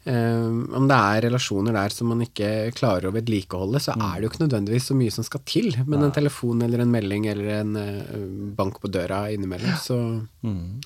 [0.08, 4.30] om det er relasjoner der som man ikke klarer å vedlikeholde, så er det jo
[4.32, 5.68] ikke nødvendigvis så mye som skal til.
[5.84, 8.24] Men en telefon eller en melding eller en eh,
[8.56, 10.00] bank på døra innimellom, så
[10.42, 10.80] Mm.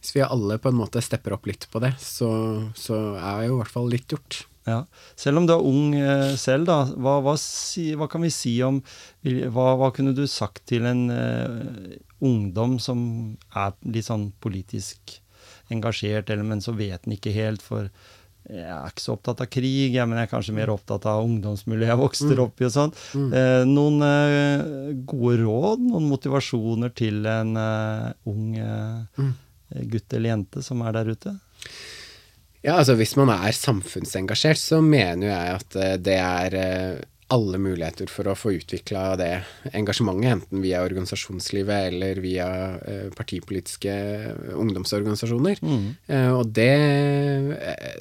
[0.00, 3.58] hvis vi alle på en måte stepper opp litt på det, så, så er jo
[3.58, 4.46] i hvert fall litt gjort.
[4.64, 4.86] Ja.
[5.14, 8.56] Selv om du er ung eh, selv, da, hva, hva, si, hva kan vi si
[8.64, 8.80] om
[9.20, 11.92] hva, hva kunne du sagt til en uh,
[12.24, 15.18] ungdom som er litt sånn politisk
[15.72, 17.90] engasjert, eller, men så vet den ikke helt, for
[18.50, 21.24] jeg er ikke så opptatt av krig, jeg, men jeg er kanskje mer opptatt av
[21.24, 22.92] ungdomsmiljøet jeg vokste opp i og sånn.
[23.40, 29.32] Eh, noen eh, gode råd, noen motivasjoner til en eh, ung eh,
[29.88, 31.34] gutt eller jente som er der ute?
[32.64, 37.02] Ja, altså hvis man er samfunnsengasjert, så mener jeg at eh, det er eh,
[37.32, 39.30] alle muligheter for å få utvikla det
[39.72, 42.48] engasjementet, enten via organisasjonslivet eller via
[42.84, 43.94] eh, partipolitiske
[44.54, 45.62] ungdomsorganisasjoner.
[45.64, 45.86] Mm.
[46.36, 46.72] og det
[47.56, 47.94] eh,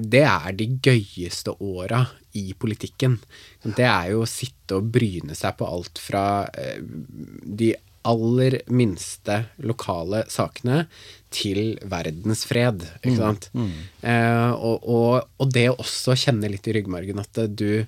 [0.00, 2.04] det er de gøyeste åra
[2.38, 3.18] i politikken.
[3.62, 6.24] Det er jo å sitte og bryne seg på alt fra
[6.54, 7.74] eh, de
[8.08, 10.86] aller minste lokale sakene
[11.34, 13.50] til verdensfred, ikke sant.
[14.00, 17.84] Eh, og, og, og det å også kjenne litt i ryggmargen at du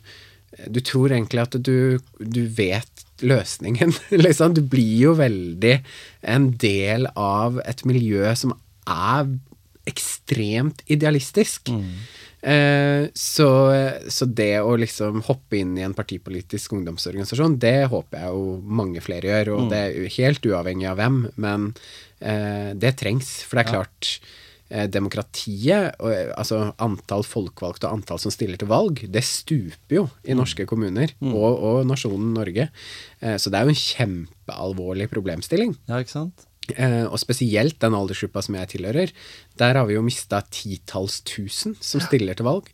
[0.69, 3.95] du tror egentlig at du, du vet løsningen,
[4.25, 4.57] liksom.
[4.57, 5.79] Du blir jo veldig
[6.35, 8.55] en del av et miljø som
[8.89, 9.31] er
[9.89, 11.73] ekstremt idealistisk.
[12.43, 13.49] Eh, så,
[14.11, 19.03] så det å liksom hoppe inn i en partipolitisk ungdomsorganisasjon, det håper jeg jo mange
[19.03, 21.69] flere gjør, og det er helt uavhengig av hvem, men
[22.19, 23.35] eh, det trengs.
[23.47, 24.42] For det er klart eh,
[24.89, 30.07] demokratiet, og, eh, altså antall folkevalgte og antall som stiller til valg, det stuper jo
[30.25, 32.71] i norske kommuner og, og nasjonen Norge.
[33.21, 35.77] Eh, så det er jo en kjempealvorlig problemstilling.
[35.91, 36.49] Ja, ikke sant?
[36.77, 39.13] Eh, og spesielt den aldersgruppa som jeg tilhører,
[39.59, 42.69] der har vi jo mista titalls tusen som stiller til valg.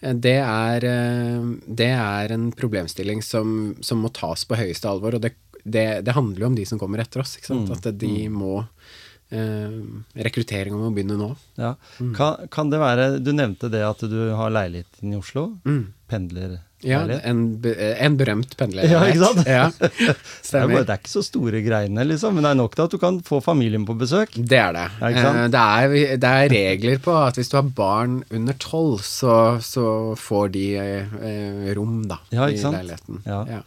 [0.00, 5.16] Eh, det, er, eh, det er en problemstilling som, som må tas på høyeste alvor,
[5.16, 5.34] og det,
[5.64, 7.38] det, det handler jo om de som kommer etter oss.
[7.44, 7.72] Sant?
[7.74, 9.00] At de må eh,
[9.30, 11.30] Rekrutteringa må begynne nå.
[11.60, 11.74] Ja.
[12.16, 15.44] Kan, kan det være Du nevnte det at du har leiligheten i Oslo.
[16.10, 18.86] Pendler Ja, en, en berømt pendler.
[18.88, 19.42] Ja, ikke sant?
[19.46, 19.90] Ja, det,
[20.56, 22.94] er bare, det er ikke så store greiene, liksom, men det er nok til at
[22.94, 24.32] du kan få familien på besøk.
[24.34, 24.86] Det er det.
[25.02, 25.10] Ja?
[25.10, 29.36] Eh, Det er, det er regler på at hvis du har barn under tolv, så,
[29.62, 33.20] så får de eh, rom, da, Ja, i leiligheten.
[33.28, 33.60] Ja.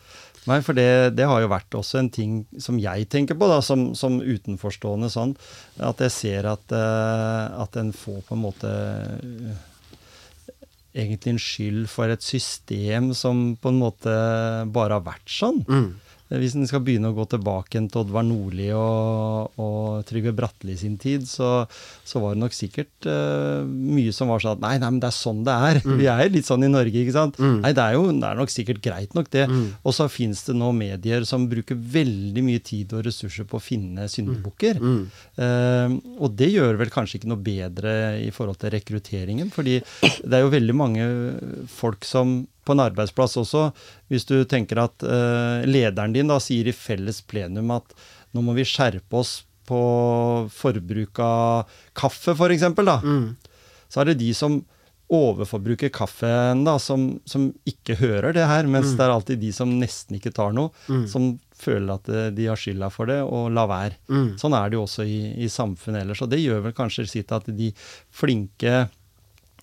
[0.50, 3.62] Nei, for det, det har jo vært også en ting som jeg tenker på, da,
[3.64, 5.36] som, som utenforstående sånn,
[5.80, 9.62] at jeg ser at, eh, at en får på en måte eh,
[10.94, 14.16] egentlig en skyld for et system som på en måte
[14.76, 15.64] bare har vært sånn.
[15.70, 15.88] Mm.
[16.32, 20.96] Hvis en skal begynne å gå tilbake til Oddvar Nordli og, og Trygve Bratteli sin
[21.02, 21.66] tid, så,
[22.08, 25.10] så var det nok sikkert uh, mye som var sånn at nei, nei, men det
[25.12, 25.82] er sånn det er.
[26.00, 27.38] Vi er litt sånn i Norge, ikke sant.
[27.40, 29.46] Nei, det er jo det er nok sikkert greit nok, det.
[29.84, 33.64] Og så fins det nå medier som bruker veldig mye tid og ressurser på å
[33.64, 34.80] finne syndebukker.
[35.38, 37.94] Uh, og det gjør vel kanskje ikke noe bedre
[38.24, 41.08] i forhold til rekrutteringen, fordi det er jo veldig mange
[41.70, 43.68] folk som på en arbeidsplass også,
[44.12, 47.96] hvis du tenker at eh, lederen din da sier i felles plenum at
[48.34, 49.80] nå må vi skjerpe oss på
[50.52, 52.98] forbruk av kaffe, f.eks., da.
[53.94, 54.58] Så er det de som
[55.14, 59.70] overforbruker kaffen, da, som, som ikke hører det her, mens det er alltid de som
[59.80, 60.72] nesten ikke tar noe,
[61.12, 61.28] som
[61.64, 64.00] føler at eh, de har skylda for det, og la være.
[64.42, 66.24] Sånn er det jo også i, i samfunnet ellers.
[66.26, 67.70] Og det gjør vel kanskje sitt at de
[68.12, 68.88] flinke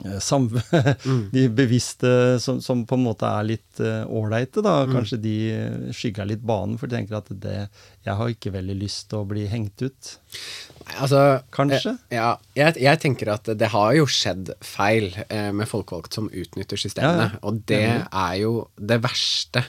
[0.05, 1.29] eh, mm.
[1.35, 4.85] De bevisste som, som på en måte er litt ålreite, da.
[4.91, 7.57] Kanskje de eh, skygger litt banen, for de tenker at det
[8.07, 10.13] Jeg har ikke veldig lyst til å bli hengt ut.
[10.99, 11.95] Altså, Kanskje?
[12.09, 16.31] eh, Ja, jeg, jeg tenker at det har jo skjedd feil eh, med folkevalgte som
[16.33, 17.31] utnytter systemene.
[17.31, 17.43] Ja, ja.
[17.47, 19.65] Og det er jo det verste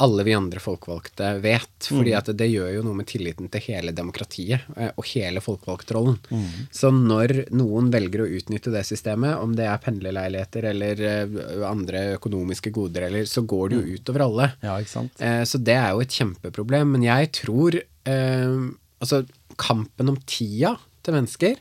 [0.00, 1.88] alle vi andre folkevalgte vet.
[1.90, 2.18] Fordi Mm.
[2.18, 6.18] at det gjør jo noe med tilliten til hele demokratiet eh, og hele folkevalgtrollen.
[6.30, 6.68] Mm.
[6.70, 12.04] Så når noen velger å utnytte det systemet, om det er pendlerleiligheter eller eh, andre
[12.18, 13.86] økonomiske goder, eller, så går det Mm.
[13.88, 14.52] jo utover alle.
[14.62, 14.78] Ja?
[14.78, 16.92] Eh, Så det er jo et kjempeproblem.
[16.92, 17.74] Men jeg tror
[18.06, 18.68] eh,
[19.00, 19.24] Altså,
[19.56, 21.56] kampen om tida til mennesker,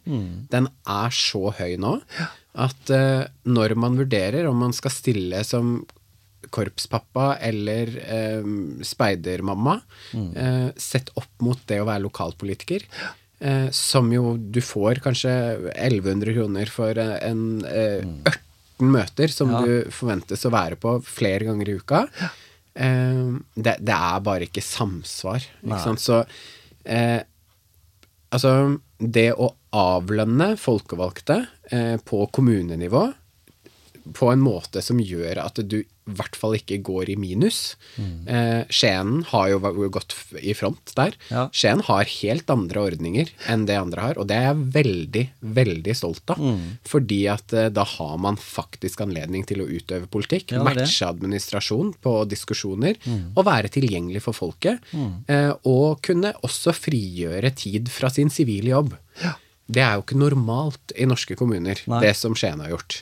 [0.49, 2.01] den er så høy nå
[2.57, 5.85] at uh, når man vurderer om man skal stille som
[6.53, 8.43] korpspappa eller eh,
[8.88, 9.79] speidermamma,
[10.15, 12.85] eh, sett opp mot det å være lokalpolitiker.
[13.39, 15.31] Eh, som jo du får kanskje
[15.75, 18.01] 1100 kroner for en eh,
[18.79, 19.61] 18 møter som Ja.
[19.65, 22.03] du forventes å være på flere ganger i uka.
[22.77, 25.41] Eh, det, det er bare ikke samsvar.
[25.65, 25.95] Ikke?
[26.01, 26.23] Så
[26.85, 27.21] eh,
[28.33, 33.03] altså Det å avlønne folkevalgte eh, på kommunenivå
[34.17, 37.76] på en måte som gjør at du i hvert fall ikke går i minus.
[37.99, 39.60] Eh, Skien har jo
[39.91, 41.16] gått i front der.
[41.32, 41.47] Ja.
[41.51, 45.24] Skien har helt andre ordninger enn det andre har, og det er jeg veldig,
[45.60, 46.43] veldig stolt av.
[46.88, 51.93] Fordi at eh, da har man faktisk anledning til å utøve politikk, Ja, matche administrasjon
[52.03, 52.95] på diskusjoner,
[53.36, 54.80] og være tilgjengelig for folket.
[55.28, 58.95] Eh, og kunne også frigjøre tid fra sin sivile jobb.
[59.70, 62.01] Det er jo ikke normalt i norske kommuner, Nei.
[62.01, 63.01] det som Skien har gjort.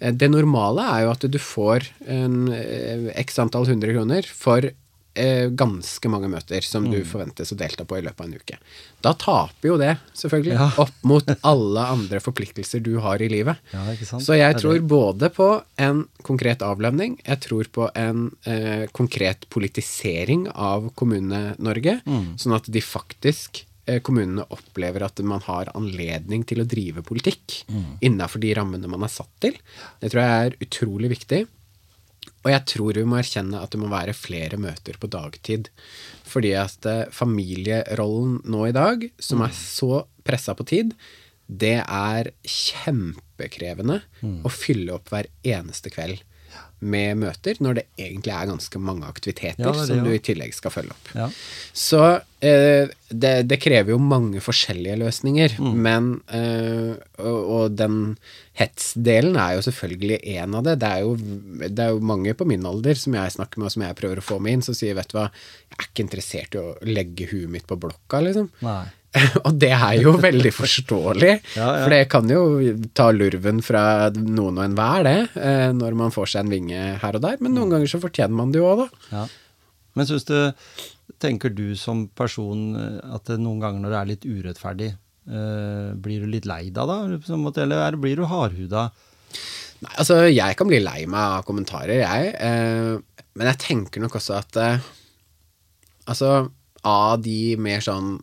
[0.00, 4.70] Eh, Det normale er jo at du får en eh, x antall hundre kroner for
[5.16, 6.90] eh, ganske mange møter som Mm.
[6.92, 8.58] du forventes å delta på i løpet av en uke.
[9.02, 10.70] Da taper jo det, selvfølgelig, Ja.
[10.78, 13.56] opp mot alle andre forpliktelser du har i livet.
[13.72, 13.84] Ja?
[14.18, 20.48] Så jeg tror både på en konkret avlønning, jeg tror på en eh, konkret politisering
[20.54, 22.36] av Kommune-Norge, Mm.
[22.38, 23.64] sånn at de faktisk
[24.06, 27.98] kommunene opplever at man har anledning til å drive politikk Mm.
[28.00, 29.56] innafor de rammene man er satt til.
[30.00, 31.40] Det tror jeg er utrolig viktig.
[32.44, 35.68] Og jeg tror vi må erkjenne at det må være flere møter på dagtid.
[36.24, 40.94] Fordi at eh, familierollen nå i dag, som er så pressa på tid,
[41.50, 44.00] det er kjempekrevende
[44.46, 46.20] å fylle opp hver eneste kveld
[46.80, 50.20] med møter, når det egentlig er ganske mange aktiviteter Ja, det det, som du i
[50.24, 51.10] tillegg skal følge opp.
[51.14, 51.26] Ja.
[51.76, 52.00] Så
[52.40, 55.74] eh, det, det krever jo mange forskjellige løsninger, Mm.
[55.84, 57.98] men eh, og, og den
[58.60, 60.78] hetsdelen er jo selvfølgelig en av det.
[60.82, 61.14] Det er, jo,
[61.68, 64.20] det er jo mange på min alder som jeg snakker med, og som jeg prøver
[64.20, 65.28] å få med inn, som sier vet du hva,
[65.70, 68.50] jeg er ikke interessert i å legge huet mitt på blokka, liksom.
[68.64, 68.82] Nei.
[69.46, 71.82] og det er jo veldig forståelig, Ja, ja.
[71.82, 72.42] for det kan jo
[72.94, 73.82] ta lurven fra
[74.14, 77.50] noen og enhver, det, eh, når man får seg en vinge her og der, men
[77.50, 77.56] Mm.
[77.58, 79.06] noen ganger så fortjener man det jo òg, da.
[79.16, 79.26] Ja.
[79.98, 80.36] Men syns du
[81.20, 84.86] Tenker du som person eh, at noen ganger når det er litt urettferdig,
[85.28, 87.00] eh, blir du litt lei deg da?
[87.60, 88.86] Eller er, blir du hardhuda?
[89.82, 92.32] Nei, altså, jeg kan bli lei meg av kommentarer, jeg.
[93.36, 94.56] Men jeg tenker nok også at
[96.08, 96.30] Altså,
[96.86, 98.14] av de mer sånn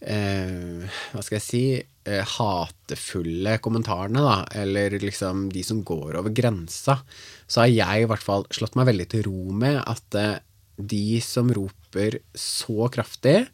[0.00, 1.64] eh, Hva skal jeg si?
[2.08, 7.02] Eh, hatefulle kommentarene, da, eller liksom de som går over grensa,
[7.46, 10.38] så har jeg i hvert fall slått meg veldig til ro med at eh,
[10.80, 13.48] de som roper så kraftig,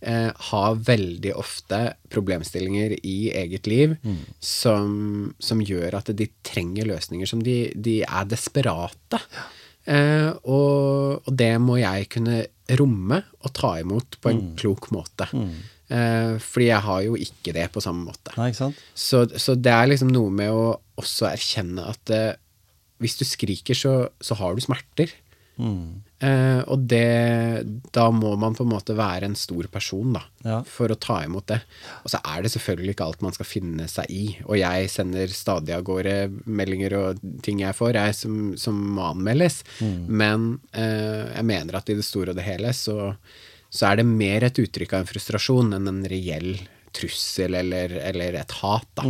[0.00, 3.96] eh, har veldig ofte problemstillinger i eget liv
[4.38, 9.18] som, som gjør at de trenger løsninger som de, de er desperate.
[9.84, 12.44] Eh, og, og det må jeg kunne
[12.78, 15.26] romme og ta imot på en klok måte.
[15.92, 18.32] Eh, fordi jeg har jo ikke det på samme måte.
[18.38, 18.70] Nei, ikke?
[18.96, 20.62] Så, så det er liksom noe med å
[21.02, 22.30] også erkjenne at eh,
[23.02, 25.10] hvis du skriker, så, så har du smerter.
[25.60, 26.00] Mm.
[26.24, 30.60] Eh, og det Da må man på en måte være en stor person, da, Ja.
[30.64, 31.58] for å ta imot det.
[32.06, 34.24] Og så er det selvfølgelig ikke alt man skal finne seg i.
[34.46, 36.16] Og jeg sender stadig av gårde
[36.46, 39.60] meldinger og ting jeg får, jeg som, som må anmeldes.
[40.08, 43.12] Men eh, jeg mener at i det store og det hele så,
[43.72, 46.54] så er det mer et uttrykk av en frustrasjon enn en reell
[46.92, 49.06] trussel eller, eller et hat, da.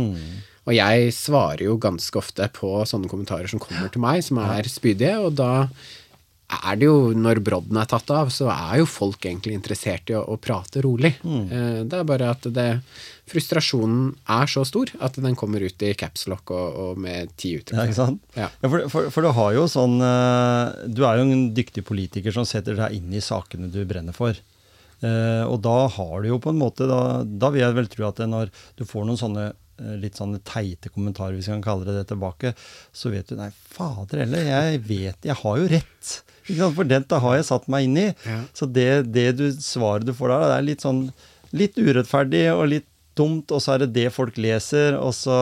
[0.63, 4.69] Og jeg svarer jo ganske ofte på sånne kommentarer som kommer til meg, som er
[4.71, 5.67] spydige, og da
[6.53, 10.15] er det jo, når brodden er tatt av, så er jo folk egentlig interessert i
[10.17, 11.15] å, å prate rolig.
[11.25, 11.89] Mm.
[11.89, 12.67] Det er bare at det,
[13.31, 17.79] frustrasjonen er så stor at den kommer ut i capslock og, og med ti uttrykk.
[17.79, 18.23] Ja, ikke sant?
[18.37, 18.49] Ja.
[18.53, 22.35] Ja, for, for, for du har jo sånn eh, Du er jo en dyktig politiker
[22.35, 24.37] som setter deg inn i sakene du brenner for.
[25.03, 28.05] Eh, og da har du jo på en måte Da, da vil jeg vel tro
[28.07, 31.87] at når du får noen sånne eh, litt sånne teite kommentarer, hvis vi kan kalle
[31.89, 32.53] det det tilbake,
[32.95, 36.15] så vet du Nei, fader heller, jeg vet Jeg har jo rett.
[36.75, 38.07] For dette har jeg satt meg inn i.
[38.27, 38.39] Ja.
[38.55, 41.05] Så det, det du, svaret du får der, det er litt sånn
[41.53, 42.87] litt urettferdig og litt
[43.17, 45.37] dumt, og så er det det folk leser, og så,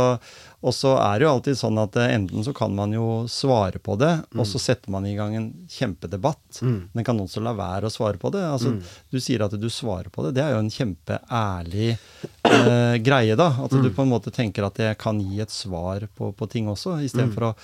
[0.61, 3.79] og så er det jo alltid sånn at eh, enten så kan man jo svare
[3.81, 6.61] på det, og så setter man i gang en kjempedebatt.
[6.93, 8.43] Men kan også la være å svare på det.
[8.45, 8.75] Altså,
[9.09, 10.35] Du sier at du svarer på det.
[10.37, 11.97] Det er jo en kjempeærlig
[12.45, 13.49] eh, greie, da.
[13.65, 16.67] At du på en måte tenker at jeg kan gi et svar på, på ting
[16.69, 17.55] også, istedenfor for å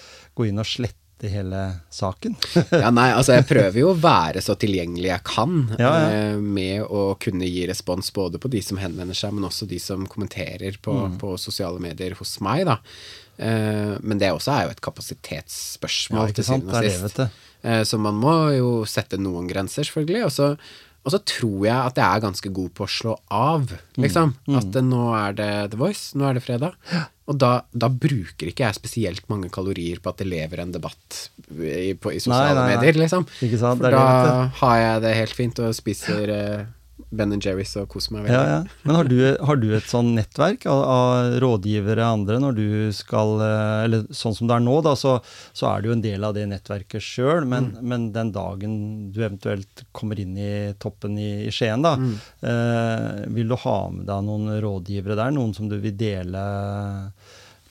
[0.42, 0.96] gå inn og slette
[1.26, 2.36] hele saken.
[2.84, 6.10] Ja, nei, altså jeg prøver jo å være så tilgjengelig jeg kan Ja, ja.
[6.14, 9.80] eh, med å kunne gi respons både på de som henvender seg, men også de
[9.82, 11.18] som kommenterer på, Mm.
[11.18, 12.78] på sosiale medier hos meg, da.
[13.40, 17.20] Eh, men det også er jo et kapasitetsspørsmål ja, til syvende og sist.
[17.64, 20.26] Eh, Så man må jo sette noen grenser, selvfølgelig.
[20.26, 20.52] Og så,
[21.06, 24.34] og så tror jeg at jeg er ganske god på å slå av, liksom.
[24.60, 26.76] At eh, nå er det The Voice, nå er det fredag.
[27.28, 31.18] Og da, da bruker ikke jeg spesielt mange kalorier på at det lever en debatt
[31.60, 32.76] i, på, i sosiale Nei, nei, nei.
[32.78, 33.28] medier, liksom.
[33.80, 34.04] For da
[34.62, 36.66] har jeg det helt fint og spiser eh,
[37.10, 38.52] Ben Jerry's og kose meg Ja, veldig.
[38.52, 38.80] ja.
[38.84, 39.16] Men har du,
[39.48, 44.36] har du et sånn nettverk av, av rådgivere andre når du skal eh, Eller sånn
[44.36, 45.14] som det er nå, da, så,
[45.56, 48.76] så er du jo en del av det nettverket sjøl, men, men den dagen
[49.16, 50.52] du eventuelt kommer inn i
[50.84, 51.96] toppen i, i Skien, da,
[52.44, 55.32] eh, vil du ha med deg noen rådgivere der?
[55.38, 56.44] Noen som du vil dele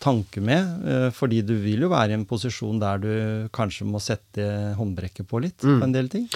[0.02, 0.80] tanke med?
[0.88, 3.12] Eh, fordi du vil jo være i en posisjon der du
[3.56, 4.48] kanskje må sette
[4.80, 6.26] håndbrekket på litt på en del ting.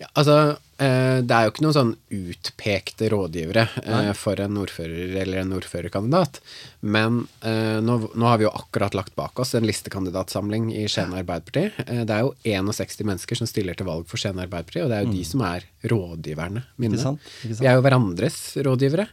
[0.00, 0.34] Ja, altså,
[0.80, 4.14] eh, det er jo ikke noen sånn utpekte rådgivere Nei.
[4.16, 6.40] for en ordfører eller en ordførerkandidat.
[6.80, 11.12] Men eh, nå, nå har vi jo akkurat lagt bak oss en listekandidatsamling i Skien
[11.12, 11.66] Arbeiderparti.
[11.84, 15.02] Eh, det er jo 61 mennesker som stiller til valg for Skien Arbeiderparti, og det
[15.02, 16.96] er jo de som er rådgiverne mine.
[16.96, 17.30] Ikke sant?
[17.44, 17.60] Ikke sant?
[17.60, 18.40] Vi er jo hverandres
[18.70, 19.08] rådgivere.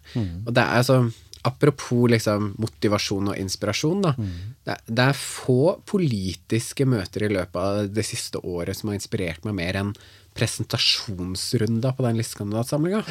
[0.45, 1.01] Og det er altså
[1.45, 4.13] Apropos liksom motivasjon og inspirasjon, da.
[4.17, 8.97] Det, er, det er få politiske møter i løpet av det siste året som har
[8.99, 9.93] inspirert meg mer enn
[10.37, 13.01] presentasjonsrunda på den listekandidatsamlinga.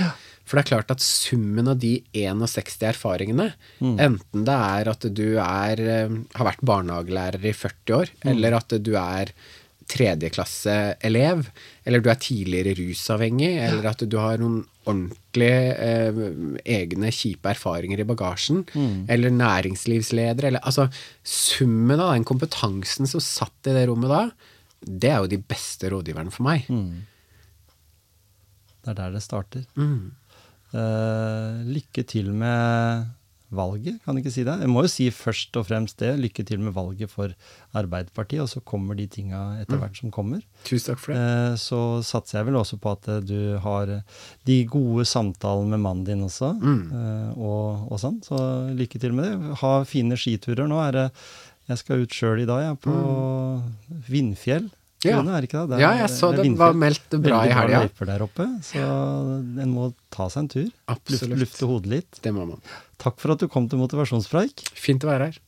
[0.47, 3.49] For det er klart at summen av de 61 erfaringene,
[3.83, 8.77] enten det er at du er, eh, har vært barnehagelærer i 40 år, eller at
[8.79, 9.33] du er
[9.91, 11.47] tredjeklasseelev,
[11.87, 16.21] eller du er tidligere rusavhengig, eller at du har noen ordentlige eh,
[16.77, 18.65] egne kjipe erfaringer i bagasjen,
[19.11, 20.89] eller næringslivsleder, eller altså
[21.27, 24.23] Summen av den kompetansen som satt i det rommet da,
[24.87, 26.67] det er jo de beste rådgiverne for meg.
[28.83, 29.65] Det er der det starter.
[29.75, 30.13] Mm.
[30.77, 33.07] Uh, lykke til med
[33.55, 34.55] valget, kan jeg ikke si det?
[34.65, 36.13] Jeg må jo si først og fremst det.
[36.19, 37.33] Lykke til med valget for
[37.79, 40.43] Arbeiderpartiet, og så kommer de tinga etter hvert som kommer.
[40.67, 41.21] Tusen takk for det.
[41.23, 43.93] Eh, så satser jeg vel også på at eh, du har
[44.49, 47.37] de gode samtalene med mannen din også, mm.
[47.37, 48.19] og, og sånn.
[48.27, 48.41] Så
[48.77, 49.59] lykke til med det.
[49.63, 50.67] Ha fine skiturer.
[50.71, 51.07] Nå er det
[51.67, 52.93] Jeg skal ut sjøl i dag, jeg, på
[54.07, 54.69] Vindfjell.
[55.05, 55.19] Ja.
[55.21, 55.69] Er det ikke det?
[55.69, 58.23] Det er- Ja, jeg så det det var meldt bra i Veldig bra løyper der
[58.23, 58.81] oppe, så
[59.63, 60.65] en må ta seg en tur.
[60.65, 61.39] Lufte, Absolutt.
[61.39, 62.23] lufte hodet litt.
[62.23, 62.61] Det må man.
[63.03, 64.65] Takk for at du kom til motivasjonspreik.
[64.75, 65.43] Fint å være her.